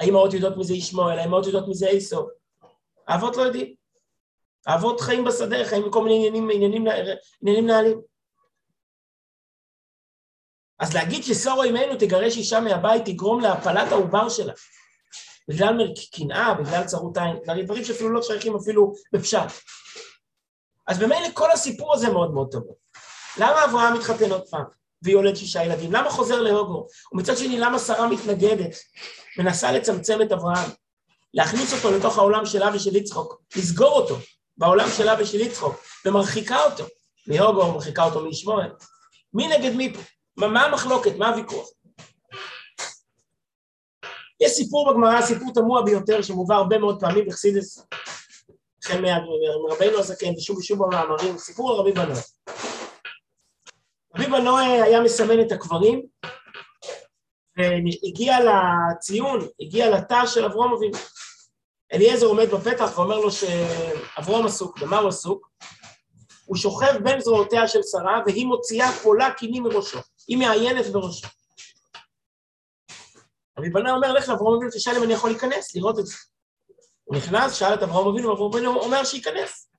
האימהות 0.00 0.34
יודעות 0.34 0.56
מזה 0.56 0.74
ישמעאל, 0.74 1.18
האימהות 1.18 1.46
יודעות 1.46 1.68
מזה 1.68 1.86
איסו. 1.86 2.28
האבות 3.08 3.36
לא 3.36 3.42
יודעים. 3.42 3.74
האבות 4.66 5.00
חיים 5.00 5.24
בשדה, 5.24 5.64
חיים 5.64 5.82
בכל 5.88 6.02
מיני 6.02 6.16
עניינים, 6.16 6.50
עניינים, 6.50 6.84
עניינים 7.42 7.66
נעלים. 7.66 8.00
אז 10.78 10.94
להגיד 10.94 11.24
שסורו 11.24 11.62
אימנו 11.62 11.94
תגרש 11.98 12.36
אישה 12.36 12.60
מהבית 12.60 13.04
תגרום 13.04 13.40
להפלת 13.40 13.92
העובר 13.92 14.28
שלה. 14.28 14.52
בגלל 15.48 15.94
קנאה, 16.12 16.54
בגלל 16.54 16.84
צרות 16.84 17.16
עין, 17.16 17.64
דברים 17.64 17.84
שאפילו 17.84 18.12
לא 18.12 18.22
שייכים 18.22 18.56
אפילו 18.56 18.92
בפשט. 19.12 19.38
אז 20.86 20.98
במילא 20.98 21.28
כל 21.34 21.50
הסיפור 21.50 21.94
הזה 21.94 22.10
מאוד 22.10 22.34
מאוד 22.34 22.48
טוב. 22.52 22.62
למה 23.38 23.64
אברהם 23.64 23.94
מתחתן 23.94 24.32
עוד 24.32 24.48
פעם? 24.50 24.64
ויולד 25.02 25.36
שישה 25.36 25.64
ילדים? 25.64 25.92
למה 25.92 26.10
חוזר 26.10 26.40
להוגו? 26.40 26.86
ומצד 27.12 27.36
שני, 27.36 27.58
למה 27.58 27.78
שרה 27.78 28.08
מתנגדת? 28.08 28.74
מנסה 29.38 29.72
לצמצם 29.72 30.22
את 30.22 30.32
אברהם, 30.32 30.70
להכניס 31.34 31.72
אותו 31.72 31.96
לתוך 31.96 32.18
העולם 32.18 32.46
שלה 32.46 32.70
ושל 32.74 32.96
יצחוק, 32.96 33.42
לסגור 33.56 33.92
אותו 33.92 34.16
בעולם 34.56 34.88
שלה 34.96 35.14
ושל 35.18 35.40
יצחוק, 35.40 35.84
ומרחיקה 36.06 36.64
אותו 36.64 36.84
מהוגו, 37.26 37.72
מרחיקה 37.72 38.04
אותו 38.04 38.20
מישמעאל. 38.24 38.70
מי 39.34 39.48
נגד 39.48 39.74
מי 39.74 39.94
פה? 39.94 40.00
מה, 40.36 40.48
מה 40.48 40.64
המחלוקת? 40.64 41.16
מה 41.16 41.28
הוויכוח? 41.28 41.68
יש 44.40 44.52
סיפור 44.52 44.92
בגמרא, 44.92 45.22
סיפור 45.22 45.52
תמוה 45.54 45.82
ביותר, 45.82 46.22
שמובא 46.22 46.54
הרבה 46.54 46.78
מאוד 46.78 47.00
פעמים 47.00 47.26
בחסידס, 47.26 47.86
החל 48.84 49.04
מרבינו 49.68 49.98
הזקן 49.98 50.36
ושוב 50.36 50.58
ושוב 50.58 50.78
במאמרים, 50.82 51.38
סיפור 51.38 51.70
על 51.70 51.76
רבי 51.76 51.92
בנוי. 51.92 52.20
רבי 54.16 54.26
בנוי 54.26 54.64
היה 54.64 55.00
מסמן 55.00 55.40
את 55.40 55.52
הקברים, 55.52 56.06
והגיע 57.56 58.36
לציון, 58.40 59.48
הגיע 59.60 59.90
לתא 59.90 60.26
של 60.26 60.44
אברום 60.44 60.72
אבינו. 60.72 60.98
אליעזר 61.92 62.26
עומד 62.26 62.46
בפתח 62.46 62.98
ואומר 62.98 63.18
לו 63.18 63.28
שאברום 63.30 64.46
עסוק, 64.46 64.78
במה 64.78 64.98
הוא 64.98 65.08
עסוק? 65.08 65.50
הוא 66.44 66.56
שוכב 66.56 66.96
בין 67.04 67.20
זרועותיה 67.20 67.68
של 67.68 67.80
שרה 67.82 68.20
והיא 68.26 68.46
מוציאה 68.46 68.92
פולה 68.92 69.30
קינים 69.30 69.62
מראשו, 69.62 69.98
היא 70.28 70.36
מעיינת 70.38 70.86
בראשו. 70.86 71.28
רבי 73.58 73.70
בנאי 73.70 73.92
אומר, 73.92 74.12
לך 74.12 74.28
לאברום 74.28 74.54
אבינו, 74.54 74.70
תשאל 74.74 74.96
אם 74.96 75.02
אני 75.02 75.12
יכול 75.12 75.30
להיכנס, 75.30 75.74
לראות 75.74 75.98
את 75.98 76.06
זה. 76.06 76.14
הוא 77.04 77.16
נכנס, 77.16 77.54
שאל 77.54 77.74
את 77.74 77.82
אברהם 77.82 78.08
אבינו, 78.08 78.28
ואברהם 78.28 78.50
אבינו 78.52 78.80
אומר 78.80 79.04
שייכנס. 79.04 79.72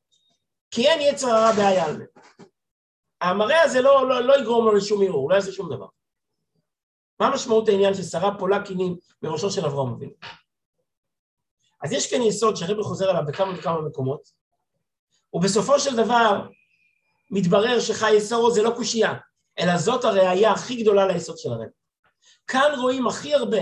כי 0.72 0.88
אין 0.88 1.02
יצר 1.02 1.28
הרע 1.28 1.52
בעיילמה. 1.52 2.04
המראה 3.22 3.62
הזה 3.62 3.82
לא, 3.82 4.10
לא, 4.10 4.20
לא 4.22 4.40
יגרום 4.40 4.66
לו 4.66 4.76
לשום 4.76 5.04
ערעור, 5.04 5.30
לא 5.30 5.36
יעשה 5.36 5.52
שום 5.52 5.76
דבר. 5.76 5.88
מה 7.20 7.30
משמעות 7.30 7.70
העניין 7.70 7.94
ששרה 7.94 8.38
פולה 8.40 8.66
קינים 8.66 8.98
מראשו 9.22 9.52
של 9.52 9.66
אברהם 9.66 9.94
אבינו? 9.94 10.12
אז 11.84 11.92
יש 11.92 12.12
כאן 12.12 12.22
יסוד 12.22 12.56
שהרבי 12.56 12.84
חוזר 12.84 13.10
עליו 13.10 13.24
בכמה 13.28 13.60
וכמה 13.60 13.82
מקומות, 13.82 14.22
ובסופו 15.34 15.80
של 15.80 15.96
דבר 15.96 16.48
מתברר 17.32 17.80
שחי 17.80 18.22
סורו 18.22 18.52
זה 18.52 18.64
לא 18.64 18.74
קושייה, 18.76 19.14
אלא 19.60 19.78
זאת 19.78 20.04
הראייה 20.04 20.52
הכי 20.52 20.82
גדולה 20.82 21.08
ליסוד 21.08 21.38
של 21.38 21.50
הרבי. 21.50 21.66
כאן 22.48 22.80
רואים 22.82 23.08
הכי 23.08 23.34
הרבה 23.34 23.62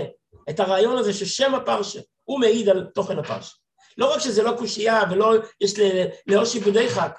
את 0.50 0.60
הרעיון 0.60 0.98
הזה 0.98 1.14
ששם 1.14 1.54
הפרשה 1.54 2.00
הוא 2.32 2.40
מעיד 2.40 2.68
על 2.68 2.86
תוכן 2.94 3.18
הפרשה. 3.18 3.54
לא 3.98 4.14
רק 4.14 4.20
שזה 4.20 4.42
לא 4.42 4.54
קושייה 4.58 5.00
ולא 5.10 5.32
יש 5.60 5.74
לאושי 6.26 6.60
בודי 6.60 6.90
חק, 6.90 7.18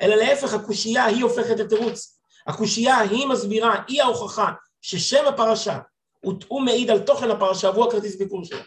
אלא 0.00 0.14
להפך, 0.14 0.54
הקושייה 0.54 1.04
היא 1.04 1.22
הופכת 1.24 1.58
לתירוץ. 1.58 2.20
הקושייה 2.46 2.98
היא 2.98 3.26
מסבירה, 3.26 3.82
היא 3.88 4.02
ההוכחה 4.02 4.52
ששם 4.80 5.26
הפרשה 5.26 5.78
הוא, 6.20 6.34
הוא 6.48 6.62
מעיד 6.62 6.90
על 6.90 6.98
תוכן 7.06 7.30
הפרשה 7.30 7.70
והוא 7.70 7.88
הכרטיס 7.88 8.16
ביקור 8.16 8.44
שלו. 8.44 8.58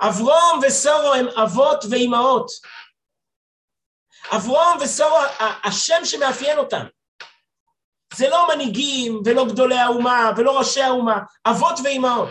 אברום 0.00 0.60
וסורו 0.66 1.14
הם 1.14 1.26
אבות 1.28 1.84
ואימהות. 1.90 2.50
אברום 4.36 4.78
וסורו, 4.80 5.18
השם 5.64 6.04
שמאפיין 6.04 6.58
אותם. 6.58 6.86
זה 8.16 8.28
לא 8.28 8.48
מנהיגים 8.54 9.22
ולא 9.24 9.44
גדולי 9.44 9.78
האומה 9.78 10.30
ולא 10.36 10.58
ראשי 10.58 10.82
האומה, 10.82 11.18
אבות 11.46 11.78
ואימהות. 11.84 12.30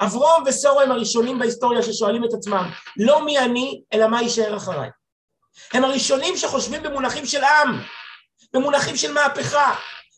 אברום 0.00 0.44
וסורו 0.46 0.80
הם 0.80 0.90
הראשונים 0.90 1.38
בהיסטוריה 1.38 1.82
ששואלים 1.82 2.24
את 2.24 2.32
עצמם, 2.32 2.70
לא 2.96 3.24
מי 3.24 3.38
אני, 3.38 3.82
אלא 3.92 4.06
מה 4.06 4.22
יישאר 4.22 4.56
אחריי. 4.56 4.90
הם 5.72 5.84
הראשונים 5.84 6.36
שחושבים 6.36 6.82
במונחים 6.82 7.26
של 7.26 7.44
עם, 7.44 7.80
במונחים 8.52 8.96
של 8.96 9.12
מהפכה, 9.12 9.74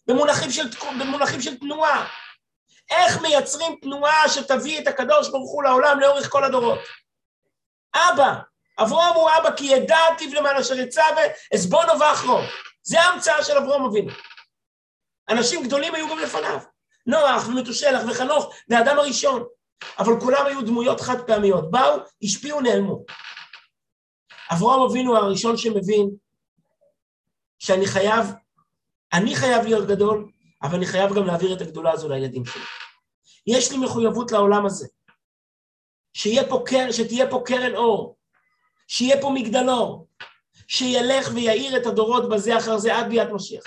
במונחים 0.07 0.51
של, 0.51 0.69
במונחים 0.99 1.41
של 1.41 1.57
תנועה. 1.57 2.07
איך 2.91 3.21
מייצרים 3.21 3.77
תנועה 3.83 4.29
שתביא 4.29 4.81
את 4.81 4.89
הקדוש 4.89 5.29
ברוך 5.29 5.53
הוא 5.53 5.63
לעולם 5.63 6.01
לאורך 6.01 6.29
כל 6.29 6.45
הדורות? 6.45 6.79
אבא, 7.95 8.35
אברום 8.79 9.15
הוא 9.15 9.31
אבא 9.39 9.57
כי 9.57 9.65
ידעתיו 9.65 10.35
למען 10.35 10.57
אשר 10.57 10.75
יצווה 10.75 11.23
עזבונו 11.53 12.01
ואחרו. 12.01 12.41
זה 12.83 13.01
ההמצאה 13.01 13.45
של 13.45 13.57
אברום 13.57 13.85
אבינו. 13.85 14.13
אנשים 15.31 15.65
גדולים 15.65 15.95
היו 15.95 16.09
גם 16.11 16.19
לפניו. 16.19 16.59
נוח 17.07 17.49
ומתושלח 17.49 18.03
וחנוך 18.09 18.55
והאדם 18.69 18.99
הראשון. 18.99 19.45
אבל 19.99 20.21
כולם 20.21 20.47
היו 20.47 20.63
דמויות 20.63 21.01
חד 21.01 21.21
פעמיות. 21.27 21.71
באו, 21.71 21.99
השפיעו, 22.23 22.61
נעלמו. 22.61 23.05
אברהם 24.53 24.81
אבינו 24.83 25.17
הראשון 25.17 25.57
שמבין 25.57 26.11
שאני 27.59 27.87
חייב, 27.87 28.27
אני 29.13 29.37
חייב 29.37 29.65
להיות 29.65 29.89
גדול, 29.89 30.31
אבל 30.63 30.77
אני 30.77 30.87
חייב 30.87 31.15
גם 31.15 31.27
להעביר 31.27 31.57
את 31.57 31.61
הגדולה 31.61 31.93
הזו 31.93 32.09
לילדים 32.09 32.45
שלי. 32.47 32.63
יש 33.47 33.73
לי 33.73 33.79
מחויבות 33.79 34.33
לעולם 34.33 34.67
הזה. 34.67 34.89
שיהיה 36.13 36.49
פה 36.49 36.63
קר, 36.67 36.93
שתהיה 36.93 37.31
פה 37.31 37.43
קרן 37.47 37.75
אור, 37.75 38.17
שיהיה 38.89 39.21
פה 39.21 39.31
מגדלור, 39.35 40.09
שילך 40.69 41.31
ויעיר 41.35 41.77
את 41.77 41.87
הדורות 41.87 42.29
בזה 42.29 42.59
אחר 42.59 42.79
זה 42.79 42.97
עד 42.97 43.09
ביאת 43.09 43.29
משיח. 43.33 43.65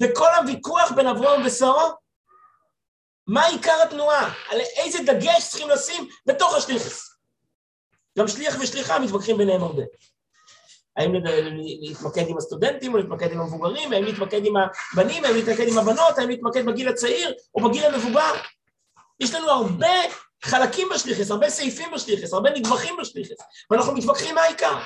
וכל 0.00 0.28
הוויכוח 0.38 0.92
בין 0.92 1.06
אברהם 1.06 1.46
ושרו, 1.46 1.92
מה 3.26 3.46
עיקר 3.46 3.82
התנועה? 3.82 4.32
על 4.50 4.60
איזה 4.60 4.98
דגש 5.06 5.48
צריכים 5.48 5.68
לשים 5.68 6.08
בתוך 6.26 6.54
השליחס? 6.54 7.10
גם 8.18 8.28
שליח 8.28 8.56
ושליחה 8.60 8.98
מתווכחים 8.98 9.38
ביניהם 9.38 9.62
הרבה. 9.62 9.82
האם 10.96 11.12
להתמקד 11.82 12.28
עם 12.28 12.36
הסטודנטים 12.36 12.92
או 12.94 12.98
להתמקד 12.98 13.32
עם 13.32 13.40
המבוגרים, 13.40 13.92
האם 13.92 14.04
להתמקד 14.04 14.44
עם 14.44 14.54
הבנים, 14.56 15.24
האם 15.24 15.34
להתמקד 15.34 15.68
עם 15.68 15.78
הבנות, 15.78 16.18
האם 16.18 16.28
להתמקד 16.28 16.66
בגיל 16.66 16.88
הצעיר 16.88 17.34
או 17.54 17.68
בגיל 17.68 17.84
המבוגר. 17.84 18.32
יש 19.20 19.34
לנו 19.34 19.50
הרבה 19.50 19.92
חלקים 20.42 20.88
בשליחס, 20.94 21.30
הרבה 21.30 21.50
סעיפים 21.50 21.90
בשליחס, 21.94 22.32
הרבה 22.32 22.50
נדבכים 22.50 22.96
בשליחס, 23.00 23.36
ואנחנו 23.70 23.92
מתווכחים 23.92 24.34
מה 24.34 24.40
העיקר. 24.40 24.78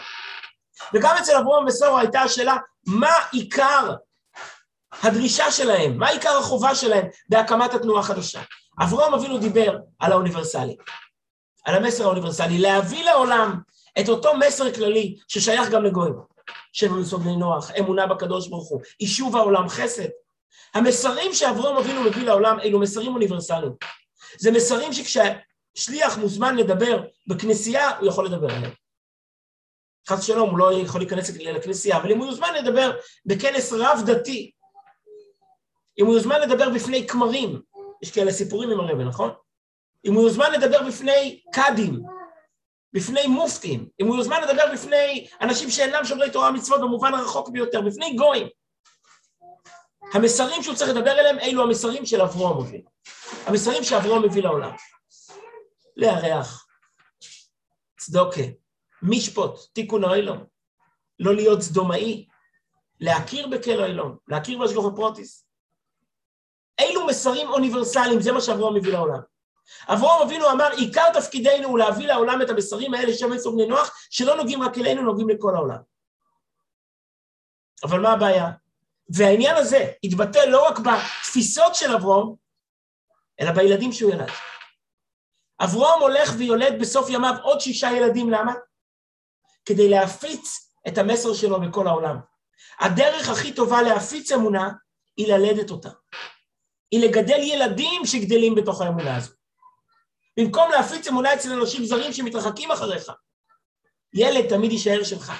וגם 0.95 1.17
אצל 1.17 1.37
אברהם 1.37 1.67
וסורה 1.67 2.01
הייתה 2.01 2.21
השאלה, 2.21 2.57
מה 2.87 3.13
עיקר 3.33 3.95
הדרישה 5.03 5.51
שלהם, 5.51 5.99
מה 5.99 6.09
עיקר 6.09 6.39
החובה 6.39 6.75
שלהם 6.75 7.07
בהקמת 7.29 7.75
התנועה 7.75 8.01
החדשה? 8.01 8.43
אברהם 8.83 9.15
אבינו 9.15 9.39
דיבר 9.39 9.79
על 9.99 10.13
האוניברסלי, 10.13 10.77
על 11.65 11.75
המסר 11.75 12.05
האוניברסלי, 12.05 12.59
להביא 12.59 13.05
לעולם 13.05 13.61
את 14.01 14.09
אותו 14.09 14.35
מסר 14.37 14.73
כללי 14.73 15.17
ששייך 15.29 15.71
גם 15.71 15.85
לגויים, 15.85 16.15
שבו 16.73 16.97
נסוג 16.97 17.23
בני 17.23 17.37
נוח, 17.37 17.71
אמונה 17.79 18.07
בקדוש 18.07 18.49
ברוך 18.49 18.69
הוא, 18.69 18.81
יישוב 19.01 19.37
העולם, 19.37 19.69
חסד. 19.69 20.09
המסרים 20.75 21.35
שאברהם 21.35 21.77
אבינו 21.77 22.03
מביא 22.03 22.23
לעולם 22.23 22.61
אלו 22.61 22.81
מסרים 22.81 23.15
אוניברסליים. 23.15 23.73
זה 24.39 24.51
מסרים 24.51 24.93
שכששליח 24.93 26.19
מוזמן 26.19 26.57
לדבר 26.57 27.03
בכנסייה, 27.27 27.99
הוא 27.99 28.09
יכול 28.09 28.27
לדבר 28.27 28.55
עליהם. 28.55 28.73
חס 30.09 30.19
ושלום, 30.19 30.51
הוא 30.51 30.59
לא 30.59 30.73
יכול 30.73 31.01
להיכנס 31.01 31.31
לכנסייה, 31.31 31.97
אבל 31.97 32.13
אם 32.13 32.19
הוא 32.19 32.27
יוזמן 32.27 32.55
לדבר 32.55 32.91
בכנס 33.27 33.73
רב 33.73 34.03
דתי, 34.07 34.51
אם 35.99 36.07
הוא 36.07 36.15
יוזמן 36.15 36.41
לדבר 36.41 36.71
בפני 36.71 37.07
כמרים, 37.07 37.63
יש 38.03 38.11
כאלה 38.11 38.33
סיפורים 38.33 38.71
עם 38.71 38.81
הרבי, 38.81 39.05
נכון? 39.05 39.31
אם 40.05 40.15
הוא 40.15 40.23
יוזמן 40.23 40.53
לדבר 40.53 40.87
בפני 40.87 41.41
קאדים, 41.53 42.03
בפני 42.93 43.27
מופתים, 43.27 43.89
אם 44.01 44.07
הוא 44.07 44.17
יוזמן 44.17 44.43
לדבר 44.43 44.73
בפני 44.73 45.29
אנשים 45.41 45.71
שאינם 45.71 46.05
שומרי 46.05 46.31
תורה 46.31 46.51
ומצוות 46.51 46.81
במובן 46.81 47.15
הרחוק 47.15 47.49
ביותר, 47.49 47.81
בפני 47.81 48.17
גויים. 48.17 48.49
המסרים 50.15 50.63
שהוא 50.63 50.75
צריך 50.75 50.91
לדבר 50.91 51.13
אליהם, 51.13 51.39
אלו 51.39 51.63
המסרים 51.63 52.07
של 52.07 52.21
אברום 52.21 52.63
מביא. 52.63 52.83
המסרים 53.47 53.85
שאברום 53.85 54.23
מביא 54.23 54.43
לעולם. 54.43 54.71
לארח, 55.97 56.67
צדוקה, 57.99 58.43
משפוט, 59.03 59.59
תיקון 59.73 60.05
האילון, 60.05 60.45
לא 61.19 61.35
להיות 61.35 61.63
סדומאי, 61.63 62.27
להכיר 63.01 63.47
בקל 63.47 63.83
האילון, 63.83 64.17
להכיר 64.29 64.59
בהשגוחו 64.59 64.97
פרוטיס. 64.97 65.44
אילו 66.81 67.07
מסרים 67.07 67.49
אוניברסליים, 67.49 68.21
זה 68.21 68.33
מה 68.33 68.40
שאברום 68.40 68.75
מביא 68.75 68.93
לעולם. 68.93 69.21
אברהם 69.88 70.23
אבינו 70.23 70.50
אמר, 70.50 70.71
עיקר 70.73 71.21
תפקידנו 71.21 71.69
הוא 71.69 71.78
להביא 71.78 72.07
לעולם 72.07 72.43
את 72.43 72.50
המסרים 72.50 72.95
האלה 72.95 73.14
שם 73.14 73.33
עצור 73.33 73.54
בני 73.54 73.66
נוח, 73.66 73.97
שלא 74.11 74.37
נוגעים 74.37 74.62
רק 74.62 74.78
אלינו, 74.78 75.02
נוגעים 75.02 75.28
לכל 75.28 75.54
העולם. 75.54 75.78
אבל 77.85 78.00
מה 78.00 78.12
הבעיה? 78.12 78.50
והעניין 79.09 79.57
הזה 79.57 79.93
התבטא 80.04 80.38
לא 80.38 80.69
רק 80.69 80.78
בתפיסות 80.78 81.75
של 81.75 81.95
אברהם, 81.95 82.26
אלא 83.40 83.52
בילדים 83.52 83.93
שהוא 83.93 84.12
ילד. 84.12 84.31
אברהם 85.61 86.00
הולך 86.00 86.31
ויולד 86.38 86.81
בסוף 86.81 87.11
ימיו 87.11 87.35
עוד 87.43 87.61
שישה 87.61 87.90
ילדים, 87.93 88.31
למה? 88.31 88.52
כדי 89.64 89.88
להפיץ 89.88 90.71
את 90.88 90.99
המסר 90.99 91.35
שלו 91.35 91.61
בכל 91.61 91.87
העולם. 91.87 92.16
הדרך 92.81 93.28
הכי 93.28 93.54
טובה 93.54 93.83
להפיץ 93.83 94.33
אמונה 94.33 94.71
היא 95.16 95.33
ללדת 95.35 95.71
אותה. 95.71 95.88
היא 96.91 97.00
לגדל 97.00 97.38
ילדים 97.38 98.07
שגדלים 98.07 98.55
בתוך 98.55 98.81
האמונה 98.81 99.17
הזו. 99.17 99.33
במקום 100.37 100.71
להפיץ 100.71 101.09
אמונה 101.09 101.35
אצל 101.35 101.53
אנשים 101.53 101.85
זרים 101.85 102.12
שמתרחקים 102.12 102.71
אחריך. 102.71 103.12
ילד 104.14 104.49
תמיד 104.49 104.73
יישאר 104.73 105.05
שלך. 105.05 105.33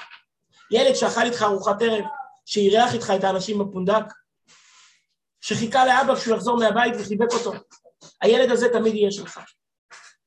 ילד 0.71 0.93
שאכל 0.93 1.21
איתך 1.21 1.41
ארוחת 1.41 1.81
ערב, 1.81 2.05
שאירח 2.45 2.93
איתך 2.93 3.13
את 3.15 3.23
האנשים 3.23 3.59
בפונדק, 3.59 4.03
שחיכה 5.41 5.85
לאבא 5.85 6.15
כשהוא 6.15 6.35
יחזור 6.35 6.57
מהבית 6.57 6.93
וחיבק 6.99 7.33
אותו. 7.33 7.53
הילד 8.21 8.51
הזה 8.51 8.69
תמיד 8.73 8.95
יהיה 8.95 9.11
שלך. 9.11 9.39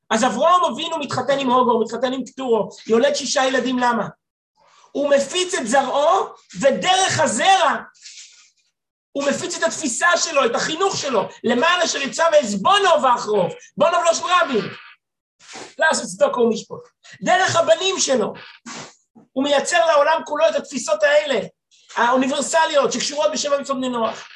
אז 0.09 0.23
אברהם 0.23 0.63
אבינו 0.63 0.97
מתחתן 0.97 1.39
עם 1.39 1.49
הוגור, 1.49 1.83
מתחתן 1.83 2.13
עם 2.13 2.23
קטורו, 2.25 2.69
יולד 2.87 3.13
שישה 3.13 3.45
ילדים, 3.45 3.79
למה? 3.79 4.07
הוא 4.91 5.09
מפיץ 5.15 5.53
את 5.53 5.67
זרעו, 5.67 6.25
ודרך 6.61 7.19
הזרע 7.19 7.75
הוא 9.19 9.29
מפיץ 9.29 9.57
את 9.57 9.63
התפיסה 9.63 10.07
שלו, 10.17 10.45
את 10.45 10.55
החינוך 10.55 10.97
שלו, 10.97 11.29
למען 11.43 11.81
אשר 11.81 11.97
יצא 11.97 12.23
ועזבונו 12.31 12.89
בונו 13.77 13.97
ולא 13.97 14.13
של 14.13 14.23
רבין. 14.23 14.65
לעשות 15.77 16.05
צדוקו 16.05 16.39
ומשפוט. 16.39 16.81
דרך 17.21 17.55
הבנים 17.55 17.99
שלו, 17.99 18.33
הוא 19.31 19.43
מייצר 19.43 19.85
לעולם 19.85 20.21
כולו 20.25 20.49
את 20.49 20.55
התפיסות 20.55 21.03
האלה, 21.03 21.39
האוניברסליות, 21.95 22.93
שקשורות 22.93 23.31
בשבע 23.31 23.61
מצוות 23.61 23.77
בני 23.77 23.89
נוח. 23.89 24.27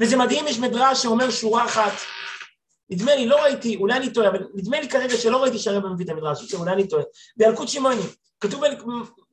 וזה 0.00 0.16
מדהים, 0.16 0.48
יש 0.48 0.58
מדרש 0.58 1.02
שאומר 1.02 1.30
שורה 1.30 1.64
אחת, 1.64 1.92
נדמה 2.90 3.14
לי, 3.14 3.26
לא 3.26 3.42
ראיתי, 3.42 3.76
אולי 3.76 3.96
אני 3.96 4.12
טועה, 4.12 4.28
אבל 4.28 4.46
נדמה 4.54 4.80
לי 4.80 4.88
כרגע 4.88 5.16
שלא 5.16 5.42
ראיתי 5.42 5.58
שהרבא 5.58 5.88
מביא 5.88 6.04
את 6.04 6.10
המדרש, 6.10 6.54
אולי 6.54 6.72
אני 6.72 6.88
טועה, 6.88 7.02
בילקוט 7.36 7.68
שמעוני, 7.68 8.02
כתוב 8.40 8.62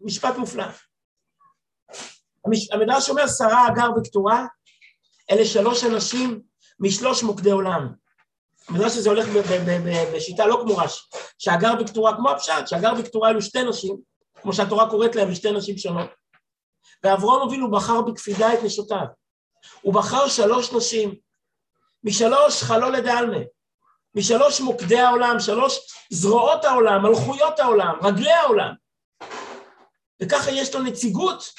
משפט 0.01 0.37
מופלא. 0.37 0.65
המדרש 2.71 3.09
אומר, 3.09 3.27
שרה, 3.27 3.67
אגר 3.67 3.89
וקטורה, 3.97 4.45
אלה 5.31 5.45
שלוש 5.45 5.83
אנשים 5.83 6.41
משלוש 6.79 7.23
מוקדי 7.23 7.51
עולם. 7.51 7.93
המדרש 8.69 8.97
הזה 8.97 9.09
הולך 9.09 9.27
בשיטה 10.13 10.45
לא 10.45 10.59
כמו 10.61 10.77
רש"י, 10.77 11.17
שהגר 11.37 11.73
וקטורה, 11.79 12.15
כמו 12.15 12.29
הפשט, 12.29 12.67
שהגר 12.67 12.93
וקטורה 12.99 13.29
אלו 13.29 13.41
שתי 13.41 13.63
נשים, 13.63 13.97
כמו 14.41 14.53
שהתורה 14.53 14.89
קוראת 14.89 15.15
להם, 15.15 15.29
לשתי 15.29 15.51
נשים 15.51 15.77
שונות. 15.77 16.09
ואברהם 17.03 17.41
אבינו 17.41 17.71
בחר 17.71 18.01
בקפידה 18.01 18.53
את 18.53 18.59
נשותיו. 18.63 19.05
הוא 19.81 19.93
בחר 19.93 20.27
שלוש 20.27 20.73
נשים, 20.73 21.15
משלוש 22.03 22.63
חלול 22.63 22.95
לדעלמה, 22.95 23.37
משלוש 24.15 24.61
מוקדי 24.61 24.99
העולם, 24.99 25.39
שלוש 25.39 25.79
זרועות 26.09 26.65
העולם, 26.65 27.01
מלכויות 27.01 27.59
העולם, 27.59 27.95
רגלי 28.03 28.31
העולם. 28.31 28.73
וככה 30.23 30.51
יש 30.51 30.75
לו 30.75 30.81
נציגות 30.81 31.53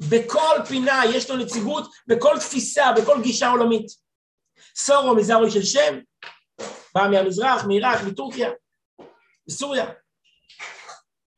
בכל 0.00 0.56
פינה, 0.68 1.02
יש 1.14 1.30
לו 1.30 1.36
נציגות 1.36 1.90
בכל 2.06 2.38
תפיסה, 2.38 2.92
בכל 2.96 3.22
גישה 3.22 3.50
עולמית. 3.50 3.86
סורו 4.76 5.14
מזרוי 5.14 5.50
של 5.50 5.62
שם, 5.62 5.98
בא 6.94 7.08
מהמזרח, 7.10 7.64
מעיראק, 7.64 7.98
מטורקיה, 8.06 8.50
מסוריה. 9.48 9.86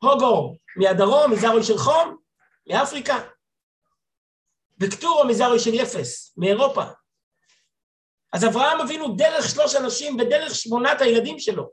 הוגו 0.03 0.57
מהדרום, 0.77 1.33
מזרוי 1.33 1.63
של 1.65 1.79
חום, 1.79 2.17
מאפריקה. 2.69 3.19
וקטורו 4.81 5.25
מזרוי 5.25 5.59
של 5.59 5.75
יפס, 5.75 6.35
מאירופה. 6.37 6.83
אז 8.33 8.45
אברהם 8.45 8.81
אבינו 8.81 9.15
דרך 9.17 9.49
שלוש 9.49 9.77
אנשים 9.77 10.17
ודרך 10.21 10.55
שמונת 10.55 11.01
הילדים 11.01 11.39
שלו, 11.39 11.71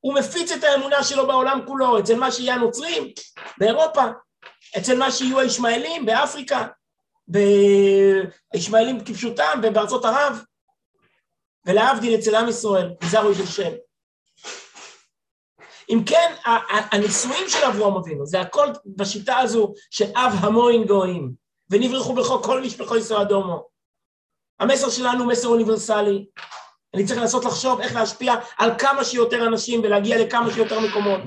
הוא 0.00 0.14
מפיץ 0.14 0.52
את 0.52 0.64
האמונה 0.64 1.04
שלו 1.04 1.26
בעולם 1.26 1.60
כולו, 1.66 1.98
אצל 1.98 2.16
מה 2.16 2.32
שיהיה 2.32 2.54
הנוצרים 2.54 3.12
באירופה, 3.58 4.02
אצל 4.78 4.98
מה 4.98 5.10
שיהיו 5.10 5.40
הישמעאלים 5.40 6.06
באפריקה, 6.06 6.66
הישמעאלים 8.52 9.04
כפשוטם 9.04 9.60
ובארצות 9.62 10.04
ערב, 10.04 10.44
ולהבדיל 11.66 12.14
אצל 12.18 12.34
עם 12.34 12.48
ישראל, 12.48 12.94
מזרוי 13.04 13.34
של 13.34 13.46
שם. 13.46 13.70
אם 15.90 16.02
כן, 16.06 16.34
הנישואים 16.92 17.48
של 17.48 17.64
אברהם 17.64 17.96
אבינו, 17.96 18.26
זה 18.26 18.40
הכל 18.40 18.68
בשיטה 18.86 19.38
הזו 19.38 19.72
של 19.90 20.04
אב 20.16 20.32
המוין 20.40 20.84
גויים, 20.84 21.32
ונברחו 21.70 22.14
בחוק 22.14 22.44
כל 22.44 22.62
משפחו 22.62 22.96
ישראל 22.96 23.20
אדומו. 23.20 23.68
המסר 24.60 24.90
שלנו 24.90 25.22
הוא 25.22 25.32
מסר 25.32 25.48
אוניברסלי. 25.48 26.26
אני 26.94 27.04
צריך 27.04 27.20
לנסות 27.20 27.44
לחשוב 27.44 27.80
איך 27.80 27.94
להשפיע 27.94 28.34
על 28.58 28.70
כמה 28.78 29.04
שיותר 29.04 29.46
אנשים 29.46 29.80
ולהגיע 29.80 30.18
לכמה 30.18 30.52
שיותר 30.52 30.80
מקומות. 30.80 31.20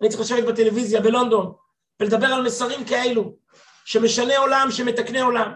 אני 0.00 0.08
צריך 0.08 0.20
לשבת 0.20 0.44
בטלוויזיה 0.44 1.00
בלונדון 1.00 1.52
ולדבר 2.00 2.26
על 2.26 2.42
מסרים 2.42 2.84
כאלו, 2.84 3.36
שמשנה 3.84 4.38
עולם, 4.38 4.68
שמתקנה 4.70 5.22
עולם. 5.22 5.52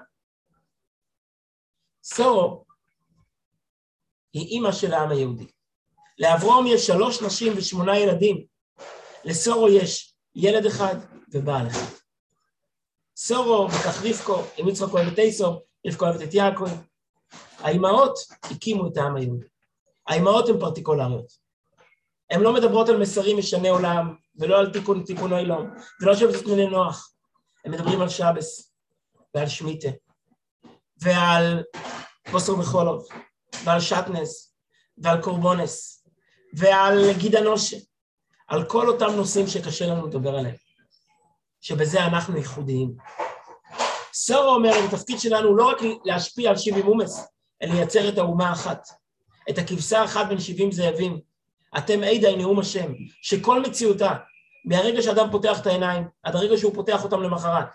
סורו 2.02 2.64
היא 4.32 4.46
אימא 4.46 4.72
של 4.72 4.94
העם 4.94 5.10
היהודי. 5.10 5.46
לאברום 6.18 6.66
יש 6.66 6.86
שלוש 6.86 7.22
נשים 7.22 7.52
ושמונה 7.56 7.98
ילדים. 7.98 8.46
לסורו 9.24 9.68
יש 9.68 10.14
ילד 10.34 10.66
אחד 10.66 10.94
ובעל 11.28 11.66
אחד. 11.66 11.96
סורו, 13.16 13.68
וכך 13.68 14.02
רבקו, 14.04 14.42
אם 14.60 14.68
יצחק 14.68 14.92
אוהב 14.92 15.12
את 15.12 15.18
איסור, 15.18 15.62
רבקו 15.86 16.04
אוהבת 16.04 16.22
את 16.22 16.34
יעקב. 16.34 16.70
האימהות 17.58 18.18
הקימו 18.42 18.86
את 18.86 18.96
העם 18.96 19.16
היהודי. 19.16 19.46
האימהות 20.06 20.48
הן 20.48 20.60
פרטיקולריות. 20.60 21.45
הן 22.30 22.40
לא 22.40 22.54
מדברות 22.54 22.88
על 22.88 22.96
מסרים 22.96 23.38
משני 23.38 23.68
עולם, 23.68 24.14
ולא 24.36 24.58
על 24.58 24.72
תיקון 24.72 25.02
תיקון 25.06 25.32
העולם, 25.32 25.70
ולא 26.00 26.16
שבט 26.16 26.44
בני 26.44 26.66
נוח. 26.66 27.12
הם 27.64 27.72
מדברים 27.72 28.00
על 28.00 28.08
שבס, 28.08 28.72
ועל 29.34 29.48
שמיטה, 29.48 29.88
ועל 31.02 31.62
בוסר 32.32 32.56
מחולוב, 32.56 33.06
ועל 33.64 33.80
שטנס, 33.80 34.54
ועל 34.98 35.22
קורבונס, 35.22 36.06
ועל 36.54 37.12
גיד 37.18 37.36
אנושה, 37.36 37.76
על 38.48 38.64
כל 38.64 38.88
אותם 38.88 39.12
נושאים 39.16 39.46
שקשה 39.46 39.86
לנו 39.86 40.06
לדבר 40.06 40.36
עליהם, 40.36 40.54
שבזה 41.60 42.06
אנחנו 42.06 42.36
ייחודיים. 42.36 42.96
סורו 44.12 44.54
אומר, 44.54 44.70
התפקיד 44.88 45.20
שלנו 45.20 45.56
לא 45.56 45.68
רק 45.68 45.78
להשפיע 46.04 46.50
על 46.50 46.56
שיבי 46.56 46.82
מומס, 46.82 47.28
אלא 47.62 47.74
לייצר 47.74 48.08
את 48.08 48.18
האומה 48.18 48.48
האחת, 48.48 48.88
את 49.50 49.58
הכבשה 49.58 50.00
האחת 50.00 50.28
בין 50.28 50.40
שבעים 50.40 50.72
זאבים. 50.72 51.20
אתם 51.78 52.02
עדה 52.02 52.36
נאום 52.36 52.58
השם, 52.58 52.92
שכל 53.22 53.60
מציאותה, 53.60 54.14
מהרגע 54.64 55.02
שאדם 55.02 55.28
פותח 55.30 55.60
את 55.60 55.66
העיניים, 55.66 56.08
עד 56.22 56.36
הרגע 56.36 56.56
שהוא 56.56 56.74
פותח 56.74 57.04
אותם 57.04 57.22
למחרת, 57.22 57.66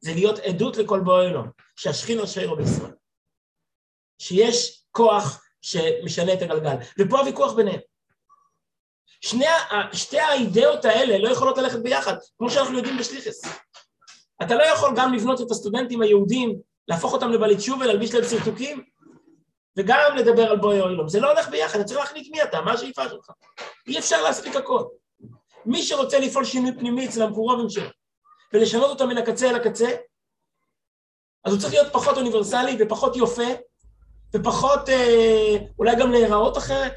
זה 0.00 0.14
להיות 0.14 0.38
עדות 0.38 0.76
לכל 0.76 1.00
בוא 1.00 1.22
אלון, 1.22 1.50
שהשכין 1.76 2.18
רשעירו 2.18 2.56
בישראל. 2.56 2.92
שיש 4.18 4.84
כוח 4.90 5.44
שמשנה 5.62 6.32
את 6.32 6.42
הגלגל. 6.42 6.76
ופה 6.98 7.18
הוויכוח 7.18 7.52
ביניהם. 7.52 7.80
שני, 9.20 9.46
שתי 9.92 10.18
האידאות 10.18 10.84
האלה 10.84 11.18
לא 11.18 11.28
יכולות 11.28 11.58
ללכת 11.58 11.78
ביחד, 11.78 12.14
כמו 12.38 12.50
שאנחנו 12.50 12.76
יודעים 12.76 12.98
בשליחס. 12.98 13.42
אתה 14.42 14.54
לא 14.54 14.62
יכול 14.62 14.90
גם 14.96 15.14
לבנות 15.14 15.40
את 15.40 15.50
הסטודנטים 15.50 16.02
היהודים, 16.02 16.60
להפוך 16.88 17.12
אותם 17.12 17.30
לבלית 17.30 17.60
שוב 17.60 17.80
ולהלביש 17.80 18.14
להם 18.14 18.24
סרטוקים, 18.24 18.84
וגם 19.76 20.16
לדבר 20.16 20.50
על 20.50 20.56
בואי 20.56 20.80
אוילום. 20.80 21.08
זה 21.08 21.20
לא 21.20 21.30
הולך 21.30 21.48
ביחד, 21.48 21.78
אתה 21.78 21.88
צריך 21.88 22.00
להחליט 22.00 22.28
מי 22.30 22.42
אתה, 22.42 22.60
מה 22.60 22.72
השאיפה 22.72 23.08
שלך. 23.08 23.30
אי 23.86 23.98
אפשר 23.98 24.22
להספיק 24.22 24.56
הכל. 24.56 24.84
מי 25.66 25.82
שרוצה 25.82 26.18
לפעול 26.18 26.44
שינוי 26.44 26.72
פנימי 26.78 27.06
אצל 27.06 27.22
המקורבים 27.22 27.70
שלו, 27.70 27.88
ולשנות 28.52 28.90
אותו 28.90 29.06
מן 29.06 29.18
הקצה 29.18 29.50
אל 29.50 29.54
הקצה, 29.54 29.90
אז 31.44 31.52
הוא 31.52 31.60
צריך 31.60 31.72
להיות 31.72 31.92
פחות 31.92 32.16
אוניברסלי 32.16 32.76
ופחות 32.80 33.16
יופה, 33.16 33.48
ופחות, 34.36 34.88
אה, 34.88 35.56
אולי 35.78 35.96
גם 35.96 36.12
להיראות 36.12 36.58
אחרת, 36.58 36.92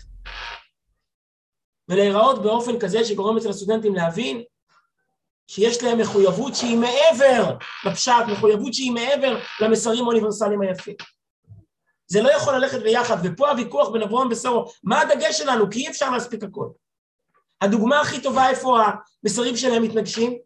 ולהיראות 1.89 2.41
באופן 2.41 2.79
כזה 2.79 3.05
שגורם 3.05 3.37
אצל 3.37 3.49
הסטודנטים 3.49 3.95
להבין 3.95 4.43
שיש 5.47 5.83
להם 5.83 5.99
מחויבות 5.99 6.55
שהיא 6.55 6.77
מעבר 6.77 7.57
לפשט, 7.85 8.25
מחויבות 8.31 8.73
שהיא 8.73 8.91
מעבר 8.91 9.39
למסרים 9.59 10.03
האוניברסליים 10.03 10.61
היפים. 10.61 10.95
זה 12.07 12.21
לא 12.21 12.31
יכול 12.31 12.55
ללכת 12.55 12.81
ביחד, 12.81 13.17
ופה 13.23 13.49
הוויכוח 13.49 13.89
בין 13.89 14.01
אברהם 14.01 14.27
וסורו, 14.31 14.71
מה 14.83 15.01
הדגש 15.01 15.37
שלנו? 15.37 15.69
כי 15.71 15.79
אי 15.79 15.89
אפשר 15.89 16.09
להספיק 16.09 16.43
הכל. 16.43 16.67
הדוגמה 17.61 18.01
הכי 18.01 18.21
טובה 18.21 18.49
איפה 18.49 18.79
המסרים 19.23 19.57
שלהם 19.57 19.83
מתנגשים? 19.83 20.37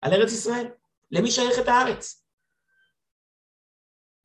על 0.00 0.12
ארץ 0.12 0.32
ישראל. 0.32 0.68
למי 1.10 1.30
שייכת 1.30 1.68
הארץ? 1.68 2.22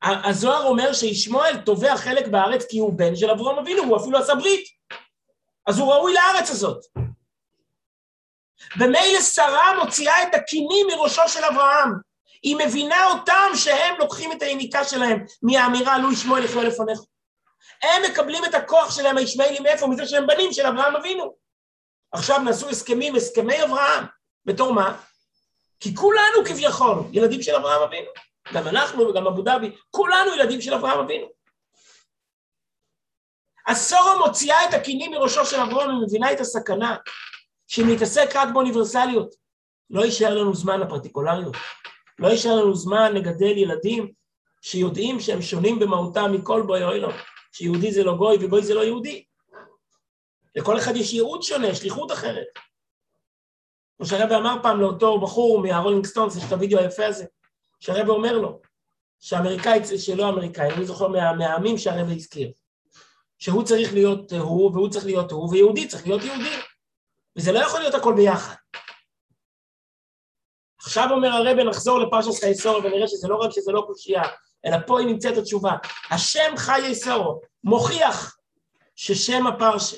הזוהר 0.03 0.63
אומר 0.63 0.93
שישמעאל 0.93 1.57
תובע 1.57 1.97
חלק 1.97 2.27
בארץ 2.27 2.65
כי 2.69 2.79
הוא 2.79 2.93
בן 2.93 3.15
של 3.15 3.29
אברהם 3.29 3.57
אבינו, 3.57 3.83
הוא 3.83 3.97
אפילו 3.97 4.17
עשה 4.17 4.35
ברית. 4.35 4.65
אז 5.67 5.79
הוא 5.79 5.93
ראוי 5.93 6.13
לארץ 6.13 6.49
הזאת. 6.49 6.85
ומילא 8.79 9.21
שרה 9.21 9.83
מוציאה 9.83 10.23
את 10.23 10.35
הכינים 10.35 10.87
מראשו 10.87 11.21
של 11.27 11.43
אברהם. 11.43 12.10
היא 12.43 12.55
מבינה 12.55 13.07
אותם 13.07 13.49
שהם 13.55 13.95
לוקחים 13.99 14.31
את 14.31 14.41
היניקה 14.41 14.83
שלהם 14.83 15.25
מהאמירה 15.41 15.97
לו 15.97 16.11
ישמעאל 16.11 16.43
יחיה 16.43 16.63
לפניך. 16.63 16.99
הם 17.83 18.01
מקבלים 18.11 18.45
את 18.45 18.53
הכוח 18.53 18.95
שלהם, 18.95 19.17
הישמעאלים, 19.17 19.63
מאיפה? 19.63 19.87
מזה 19.87 20.05
שהם 20.07 20.27
בנים 20.27 20.53
של 20.53 20.65
אברהם 20.65 20.95
אבינו. 20.95 21.35
עכשיו 22.11 22.39
נעשו 22.39 22.69
הסכמים, 22.69 23.15
הסכמי 23.15 23.63
אברהם. 23.63 24.05
בתור 24.45 24.73
מה? 24.73 24.97
כי 25.79 25.95
כולנו 25.95 26.45
כביכול 26.45 27.03
ילדים 27.11 27.41
של 27.41 27.55
אברהם 27.55 27.81
אבינו. 27.81 28.07
גם 28.53 28.67
אנחנו 28.67 29.07
וגם 29.07 29.27
אבו 29.27 29.41
דאבי, 29.41 29.75
כולנו 29.91 30.33
ילדים 30.35 30.61
של 30.61 30.73
אברהם 30.73 30.99
אבינו. 30.99 31.27
הסורו 33.67 34.27
מוציאה 34.27 34.69
את 34.69 34.73
הכינים 34.73 35.11
מראשו 35.11 35.45
של 35.45 35.59
אברהם 35.59 35.89
ומבינה 35.89 36.31
את 36.31 36.39
הסכנה 36.39 36.95
שהיא 37.67 37.85
מתעסק 37.85 38.35
רק 38.35 38.49
באוניברסליות, 38.53 39.35
לא 39.89 40.05
יישאר 40.05 40.35
לנו 40.35 40.55
זמן 40.55 40.79
לפרטיקולריות. 40.79 41.55
לא 42.19 42.27
יישאר 42.27 42.55
לנו 42.55 42.75
זמן 42.75 43.13
לגדל 43.13 43.57
ילדים 43.57 44.11
שיודעים 44.61 45.19
שהם 45.19 45.41
שונים 45.41 45.79
במהותם 45.79 46.31
מכל 46.33 46.63
בוי 46.67 46.83
אוילום, 46.83 47.13
שיהודי 47.51 47.91
זה 47.91 48.03
לא 48.03 48.15
גוי 48.15 48.37
וגוי 48.41 48.63
זה 48.63 48.73
לא 48.73 48.81
יהודי. 48.81 49.23
לכל 50.55 50.77
אחד 50.77 50.95
יש 50.95 51.13
ייעוד 51.13 51.43
שונה, 51.43 51.75
שליחות 51.75 52.11
אחרת. 52.11 52.47
כמו 53.97 54.05
שהרבא 54.05 54.37
אמר 54.37 54.55
פעם 54.63 54.81
לאותו 54.81 55.19
בחור 55.19 55.61
מהרולינג 55.61 56.05
סטונס, 56.05 56.35
יש 56.35 56.43
את 56.47 56.51
הוידאו 56.51 56.79
היפה 56.79 57.05
הזה, 57.05 57.25
שהרבא 57.79 58.11
אומר 58.11 58.37
לו, 58.37 58.59
שאמריקאי, 59.19 59.97
שלא 59.97 60.29
אמריקאי, 60.29 60.73
אני 60.73 60.85
זוכר 60.85 61.07
מה, 61.07 61.33
מהעמים 61.33 61.77
שהרבא 61.77 62.11
הזכיר, 62.11 62.51
שהוא 63.39 63.63
צריך 63.63 63.93
להיות 63.93 64.31
הוא 64.31 64.71
והוא 64.71 64.89
צריך 64.89 65.05
להיות 65.05 65.31
הוא, 65.31 65.49
ויהודי 65.51 65.87
צריך 65.87 66.07
להיות 66.07 66.23
יהודי. 66.23 66.55
וזה 67.35 67.51
לא 67.51 67.59
יכול 67.59 67.79
להיות 67.79 67.95
הכל 67.95 68.13
ביחד. 68.15 68.55
עכשיו 70.83 71.07
אומר 71.11 71.29
הרבא, 71.29 71.63
נחזור 71.63 71.99
לפרשת 71.99 72.39
חייסורו 72.39 72.83
ונראה 72.83 73.07
שזה 73.07 73.27
לא 73.27 73.35
רק 73.35 73.51
שזה 73.51 73.71
לא 73.71 73.83
קושייה, 73.87 74.23
אלא 74.65 74.77
פה 74.87 74.99
היא 74.99 75.07
נמצאת 75.07 75.37
התשובה. 75.37 75.71
השם 76.11 76.53
חיי 76.57 76.95
סורו 76.95 77.41
מוכיח 77.63 78.37
ששם 78.95 79.47
הפרשה 79.47 79.97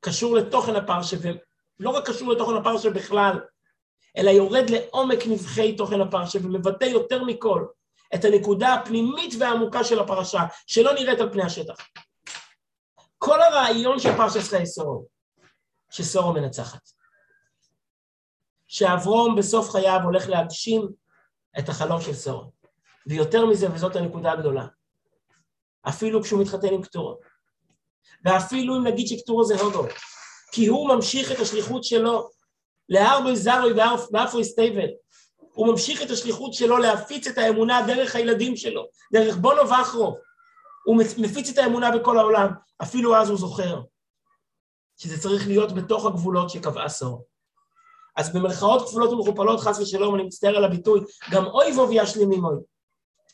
קשור 0.00 0.36
לתוכן 0.36 0.76
הפרשה, 0.76 1.16
ולא 1.80 1.90
רק 1.90 2.06
קשור 2.06 2.32
לתוכן 2.32 2.56
הפרשה 2.56 2.90
בכלל, 2.90 3.40
אלא 4.16 4.30
יורד 4.30 4.70
לעומק 4.70 5.26
נבחי 5.26 5.76
תוכן 5.76 6.00
הפרשה 6.00 6.38
ומבטא 6.42 6.84
יותר 6.84 7.24
מכל 7.24 7.66
את 8.14 8.24
הנקודה 8.24 8.74
הפנימית 8.74 9.34
והעמוקה 9.38 9.84
של 9.84 9.98
הפרשה, 9.98 10.40
שלא 10.66 10.92
נראית 10.92 11.20
על 11.20 11.32
פני 11.32 11.42
השטח. 11.42 11.74
כל 13.18 13.42
הרעיון 13.42 14.00
של 14.00 14.16
פרשת 14.16 14.50
חיי 14.50 14.66
סורו, 14.66 15.06
שסורו 15.90 16.32
מנצחת. 16.32 16.95
שאברום 18.76 19.36
בסוף 19.36 19.70
חייו 19.70 20.00
הולך 20.04 20.28
להגשים 20.28 20.88
את 21.58 21.68
החלום 21.68 22.00
של 22.00 22.12
סורו. 22.12 22.52
ויותר 23.06 23.46
מזה, 23.46 23.72
וזאת 23.72 23.96
הנקודה 23.96 24.32
הגדולה, 24.32 24.66
אפילו 25.88 26.22
כשהוא 26.22 26.40
מתחתן 26.40 26.74
עם 26.74 26.82
קטורו, 26.82 27.18
ואפילו 28.24 28.76
אם 28.76 28.86
נגיד 28.86 29.06
שקטורו 29.06 29.44
זה 29.44 29.60
הוגו, 29.60 29.84
כי 30.52 30.66
הוא 30.66 30.88
ממשיך 30.88 31.32
את 31.32 31.38
השליחות 31.38 31.84
שלו 31.84 32.30
להרבוי 32.88 33.36
זרוי 33.36 33.72
ואפוי 34.12 34.44
סטייבל, 34.44 34.88
הוא 35.36 35.68
ממשיך 35.68 36.02
את 36.02 36.10
השליחות 36.10 36.54
שלו 36.54 36.78
להפיץ 36.78 37.26
את 37.26 37.38
האמונה 37.38 37.84
דרך 37.86 38.16
הילדים 38.16 38.56
שלו, 38.56 38.86
דרך 39.12 39.36
בונו 39.36 39.68
ואחרו, 39.68 40.16
הוא 40.86 40.96
מפיץ 40.96 41.48
את 41.48 41.58
האמונה 41.58 41.98
בכל 41.98 42.18
העולם, 42.18 42.48
אפילו 42.82 43.16
אז 43.16 43.28
הוא 43.28 43.38
זוכר 43.38 43.80
שזה 44.96 45.22
צריך 45.22 45.46
להיות 45.46 45.72
בתוך 45.72 46.06
הגבולות 46.06 46.50
שקבעה 46.50 46.88
סור. 46.88 47.24
אז 48.16 48.32
במרכאות 48.32 48.88
כפולות 48.88 49.12
ומכופלות, 49.12 49.60
חס 49.60 49.78
ושלום, 49.78 50.14
אני 50.14 50.22
מצטער 50.22 50.56
על 50.56 50.64
הביטוי, 50.64 51.00
גם 51.30 51.46
אוי 51.46 51.78
ואבוי 51.78 52.02
ישלים 52.02 52.30
ממוי. 52.30 52.56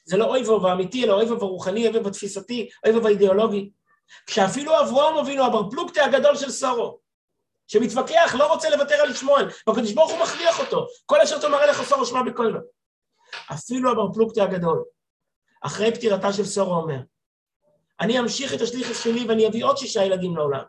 זה 0.05 0.17
לא 0.17 0.25
אוי 0.25 0.49
ואבוי 0.49 0.71
האמיתי, 0.71 1.05
אלא 1.05 1.15
אוי 1.15 1.25
ואבוי 1.25 1.49
הרוחני, 1.49 1.87
אוי 1.87 1.97
ואבוי 1.97 2.11
התפיסתי, 2.11 2.69
אוי 2.87 2.95
ואבוי 2.95 3.11
האידיאולוגי. 3.11 3.71
כשאפילו 4.27 4.81
אברהם 4.81 5.19
אבינו, 5.19 5.45
הבר 5.45 5.71
פלוגתא 5.71 6.01
הגדול 6.01 6.37
של 6.37 6.51
סורו, 6.51 6.99
שמתווכח, 7.67 8.35
לא 8.39 8.53
רוצה 8.53 8.71
לוותר 8.71 8.95
על 8.95 9.11
ישמעאל, 9.11 9.49
והקדוש 9.67 9.93
ברוך 9.93 10.11
הוא 10.11 10.21
מכריח 10.21 10.61
אותו, 10.61 10.87
כל 11.07 11.21
אשר 11.21 11.39
תאמר 11.39 11.65
אליך 11.65 11.83
סורו 11.83 12.07
שמע 12.07 12.23
בקולו. 12.23 12.61
אפילו 13.53 13.91
הבר 13.91 14.13
פלוגתא 14.13 14.41
הגדול, 14.41 14.85
אחרי 15.61 15.95
פטירתה 15.95 16.33
של 16.33 16.45
סורו 16.45 16.75
אומר, 16.75 16.99
אני 18.01 18.21
אמשיך 18.21 18.55
את 18.55 18.61
השליחות 18.61 18.97
שלי 18.97 19.25
ואני 19.29 19.49
אביא 19.49 19.65
עוד 19.65 19.77
שישה 19.77 20.05
ילדים 20.05 20.37
לעולם. 20.37 20.63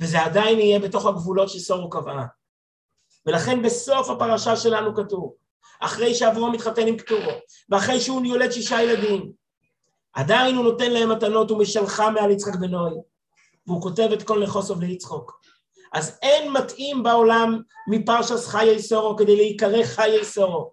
וזה 0.00 0.22
עדיין 0.22 0.60
יהיה 0.60 0.78
בתוך 0.78 1.06
הגבולות 1.06 1.48
שסורו 1.48 1.90
קבעה. 1.90 2.26
ולכן 3.26 3.62
בסוף 3.62 4.10
הפרשה 4.10 4.56
שלנו 4.56 4.94
כתוב, 4.94 5.34
אחרי 5.80 6.14
שאברום 6.14 6.52
מתחתן 6.52 6.86
עם 6.86 6.96
קטורו, 6.96 7.30
ואחרי 7.68 8.00
שהוא 8.00 8.26
יולד 8.26 8.50
שישה 8.50 8.82
ילדים, 8.82 9.32
עדיין 10.12 10.56
הוא 10.56 10.64
נותן 10.64 10.90
להם 10.90 11.12
מתנות 11.12 11.50
ומשלחה 11.50 12.10
מעל 12.10 12.30
יצחק 12.30 12.54
בנוי, 12.54 12.92
והוא 13.66 13.82
כותב 13.82 14.08
את 14.12 14.22
כל 14.22 14.42
נכוסוב 14.42 14.80
ליצחוק. 14.80 15.40
אז 15.92 16.18
אין 16.22 16.52
מתאים 16.52 17.02
בעולם 17.02 17.60
מפרשס 17.88 18.46
חיי 18.46 18.82
סורו 18.82 19.16
כדי 19.16 19.36
להיקרא 19.36 19.84
חיי 19.84 20.24
סורו, 20.24 20.72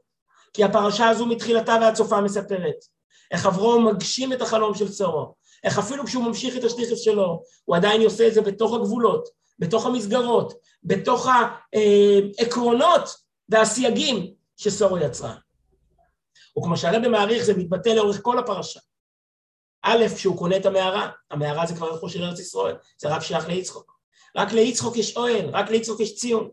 כי 0.53 0.63
הפרשה 0.63 1.09
הזו 1.09 1.25
מתחילתה 1.25 1.77
ועד 1.81 1.95
סופה 1.95 2.21
מספרת 2.21 2.75
איך 3.31 3.45
אברום 3.45 3.87
מגשים 3.87 4.33
את 4.33 4.41
החלום 4.41 4.75
של 4.75 4.91
סורו, 4.91 5.33
איך 5.63 5.79
אפילו 5.79 6.05
כשהוא 6.05 6.23
ממשיך 6.23 6.57
את 6.57 6.63
השליחס 6.63 6.99
שלו, 6.99 7.41
הוא 7.65 7.75
עדיין 7.75 8.01
עושה 8.01 8.27
את 8.27 8.33
זה 8.33 8.41
בתוך 8.41 8.73
הגבולות, 8.73 9.29
בתוך 9.61 9.85
המסגרות, 9.85 10.53
בתוך 10.83 11.27
העקרונות 11.27 13.01
והסייגים 13.49 14.33
שסורו 14.57 14.97
יצרה. 14.97 15.35
וכמו 16.57 16.77
שהרבא 16.77 17.07
מעריך 17.07 17.43
זה 17.43 17.53
מתבטא 17.57 17.89
לאורך 17.89 18.19
כל 18.21 18.39
הפרשה. 18.39 18.79
א', 19.83 20.05
כשהוא 20.15 20.37
קונה 20.37 20.57
את 20.57 20.65
המערה, 20.65 21.11
המערה 21.31 21.65
זה 21.65 21.75
כבר 21.75 21.93
רכוש 21.93 22.13
של 22.13 22.23
ארץ 22.23 22.39
ישראל, 22.39 22.75
זה 22.97 23.15
רק 23.15 23.21
שייך 23.21 23.47
ליצחוק. 23.47 23.99
רק 24.35 24.51
ליצחוק 24.51 24.97
יש 24.97 25.17
אוהל, 25.17 25.49
רק 25.49 25.69
ליצחוק 25.69 25.99
יש 25.99 26.15
ציון. 26.15 26.49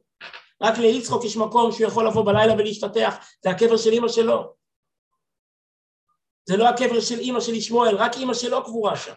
רק 0.63 0.79
ליצחוק 0.79 1.25
יש 1.25 1.37
מקום 1.37 1.73
שהוא 1.73 1.87
יכול 1.87 2.07
לבוא 2.07 2.27
בלילה 2.27 2.55
ולהשתטח, 2.55 3.15
זה 3.45 3.51
הקבר 3.51 3.77
של 3.77 3.91
אימא 3.91 4.09
שלו. 4.09 4.55
זה 6.49 6.57
לא 6.57 6.69
הקבר 6.69 7.01
של 7.01 7.19
אימא 7.19 7.41
של 7.41 7.55
ישמעאל, 7.55 7.97
רק 7.97 8.17
אימא 8.17 8.35
שלו 8.35 8.65
קבורה 8.65 8.97
שם. 8.97 9.13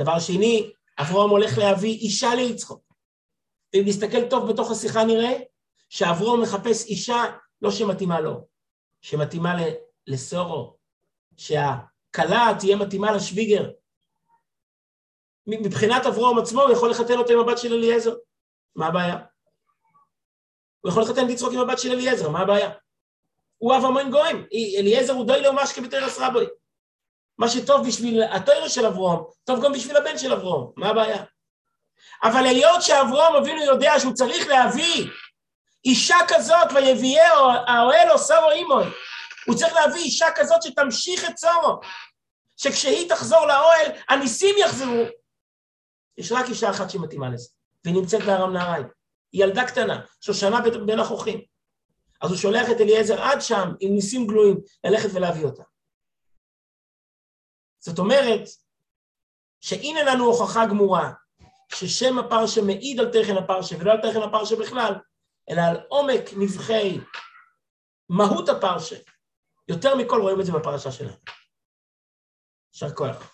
דבר 0.00 0.18
שני, 0.18 0.72
אברהם 0.98 1.30
הולך 1.30 1.58
להביא 1.58 1.98
אישה 1.98 2.34
ליצחוק. 2.34 2.92
ואם 3.74 3.82
נסתכל 3.86 4.28
טוב 4.30 4.52
בתוך 4.52 4.70
השיחה 4.70 5.04
נראה 5.04 5.32
שאברהם 5.88 6.42
מחפש 6.42 6.84
אישה 6.86 7.24
לא 7.62 7.70
שמתאימה 7.70 8.20
לו, 8.20 8.46
שמתאימה 9.00 9.56
לסורו, 10.06 10.76
שהכלה 11.36 12.52
תהיה 12.58 12.76
מתאימה 12.76 13.12
לשוויגר. 13.12 13.70
מבחינת 15.46 16.06
אברהם 16.06 16.38
עצמו 16.38 16.62
הוא 16.62 16.72
יכול 16.72 16.90
לחתן 16.90 17.18
אותו 17.18 17.32
עם 17.32 17.38
הבת 17.38 17.58
של 17.58 17.72
אליעזר, 17.72 18.14
מה 18.76 18.86
הבעיה? 18.86 19.16
הוא 20.80 20.90
יכול 20.90 21.02
לחתן 21.02 21.30
את 21.30 21.52
עם 21.52 21.60
הבת 21.60 21.78
של 21.78 21.92
אליעזר, 21.92 22.28
מה 22.28 22.40
הבעיה? 22.40 22.70
הוא 23.58 23.76
אב 23.76 23.84
המון 23.84 24.10
גויים, 24.10 24.46
אליעזר 24.78 25.12
הוא 25.12 25.26
דוי 25.26 25.42
לא 25.42 25.56
משקה 25.62 25.80
בתרס 25.80 26.18
רבוי. 26.18 26.46
מה 27.38 27.48
שטוב 27.48 27.86
בשביל 27.86 28.22
התוירה 28.22 28.68
של 28.68 28.86
אברום, 28.86 29.24
טוב 29.44 29.64
גם 29.64 29.72
בשביל 29.72 29.96
הבן 29.96 30.18
של 30.18 30.32
אברום, 30.32 30.72
מה 30.76 30.88
הבעיה? 30.88 31.24
אבל 32.22 32.46
היות 32.46 32.82
שאברום 32.82 33.36
אבינו 33.36 33.62
יודע 33.62 33.92
שהוא 33.98 34.14
צריך 34.14 34.48
להביא 34.48 35.06
אישה 35.84 36.16
כזאת 36.28 36.72
ויביאהו 36.74 37.50
האוהל 37.66 38.10
או 38.10 38.18
סורו 38.18 38.50
אימוי, 38.50 38.84
הוא 39.46 39.56
צריך 39.56 39.74
להביא 39.74 40.00
אישה 40.00 40.26
כזאת 40.34 40.62
שתמשיך 40.62 41.30
את 41.30 41.36
סורו, 41.38 41.80
שכשהיא 42.56 43.08
תחזור 43.08 43.46
לאוהל 43.46 43.86
הניסים 44.08 44.54
יחזרו. 44.58 45.04
יש 46.18 46.32
רק 46.32 46.48
אישה 46.48 46.70
אחת 46.70 46.90
שמתאימה 46.90 47.28
לזה, 47.28 47.48
והיא 47.84 47.96
נמצאת 47.96 48.22
בארם 48.22 48.52
נהריים. 48.52 48.86
היא 49.32 49.44
ילדה 49.44 49.64
קטנה, 49.64 50.00
שושנה 50.20 50.60
בין 50.86 50.98
החוכים. 50.98 51.40
אז 52.20 52.30
הוא 52.30 52.38
שולח 52.38 52.70
את 52.70 52.80
אליעזר 52.80 53.22
עד 53.22 53.42
שם 53.42 53.72
עם 53.80 53.94
ניסים 53.94 54.26
גלויים 54.26 54.60
ללכת 54.84 55.08
ולהביא 55.12 55.44
אותה. 55.44 55.62
זאת 57.84 57.98
אומרת 57.98 58.40
שהנה 59.60 60.02
לנו 60.02 60.24
הוכחה 60.24 60.66
גמורה 60.66 61.12
ששם 61.74 62.18
הפרשה 62.18 62.62
מעיד 62.62 63.00
על 63.00 63.12
תכן 63.12 63.36
הפרשה 63.36 63.76
ולא 63.80 63.92
על 63.92 63.98
תכן 63.98 64.22
הפרשה 64.22 64.56
בכלל, 64.56 64.94
אלא 65.50 65.60
על 65.60 65.76
עומק 65.88 66.20
נבחי 66.36 66.98
מהות 68.08 68.48
הפרשה. 68.48 68.96
יותר 69.68 69.96
מכל 69.96 70.20
רואים 70.20 70.40
את 70.40 70.46
זה 70.46 70.52
בפרשה 70.52 70.92
שלנו. 70.92 71.16
יישר 72.74 72.94
כוח. 72.94 73.31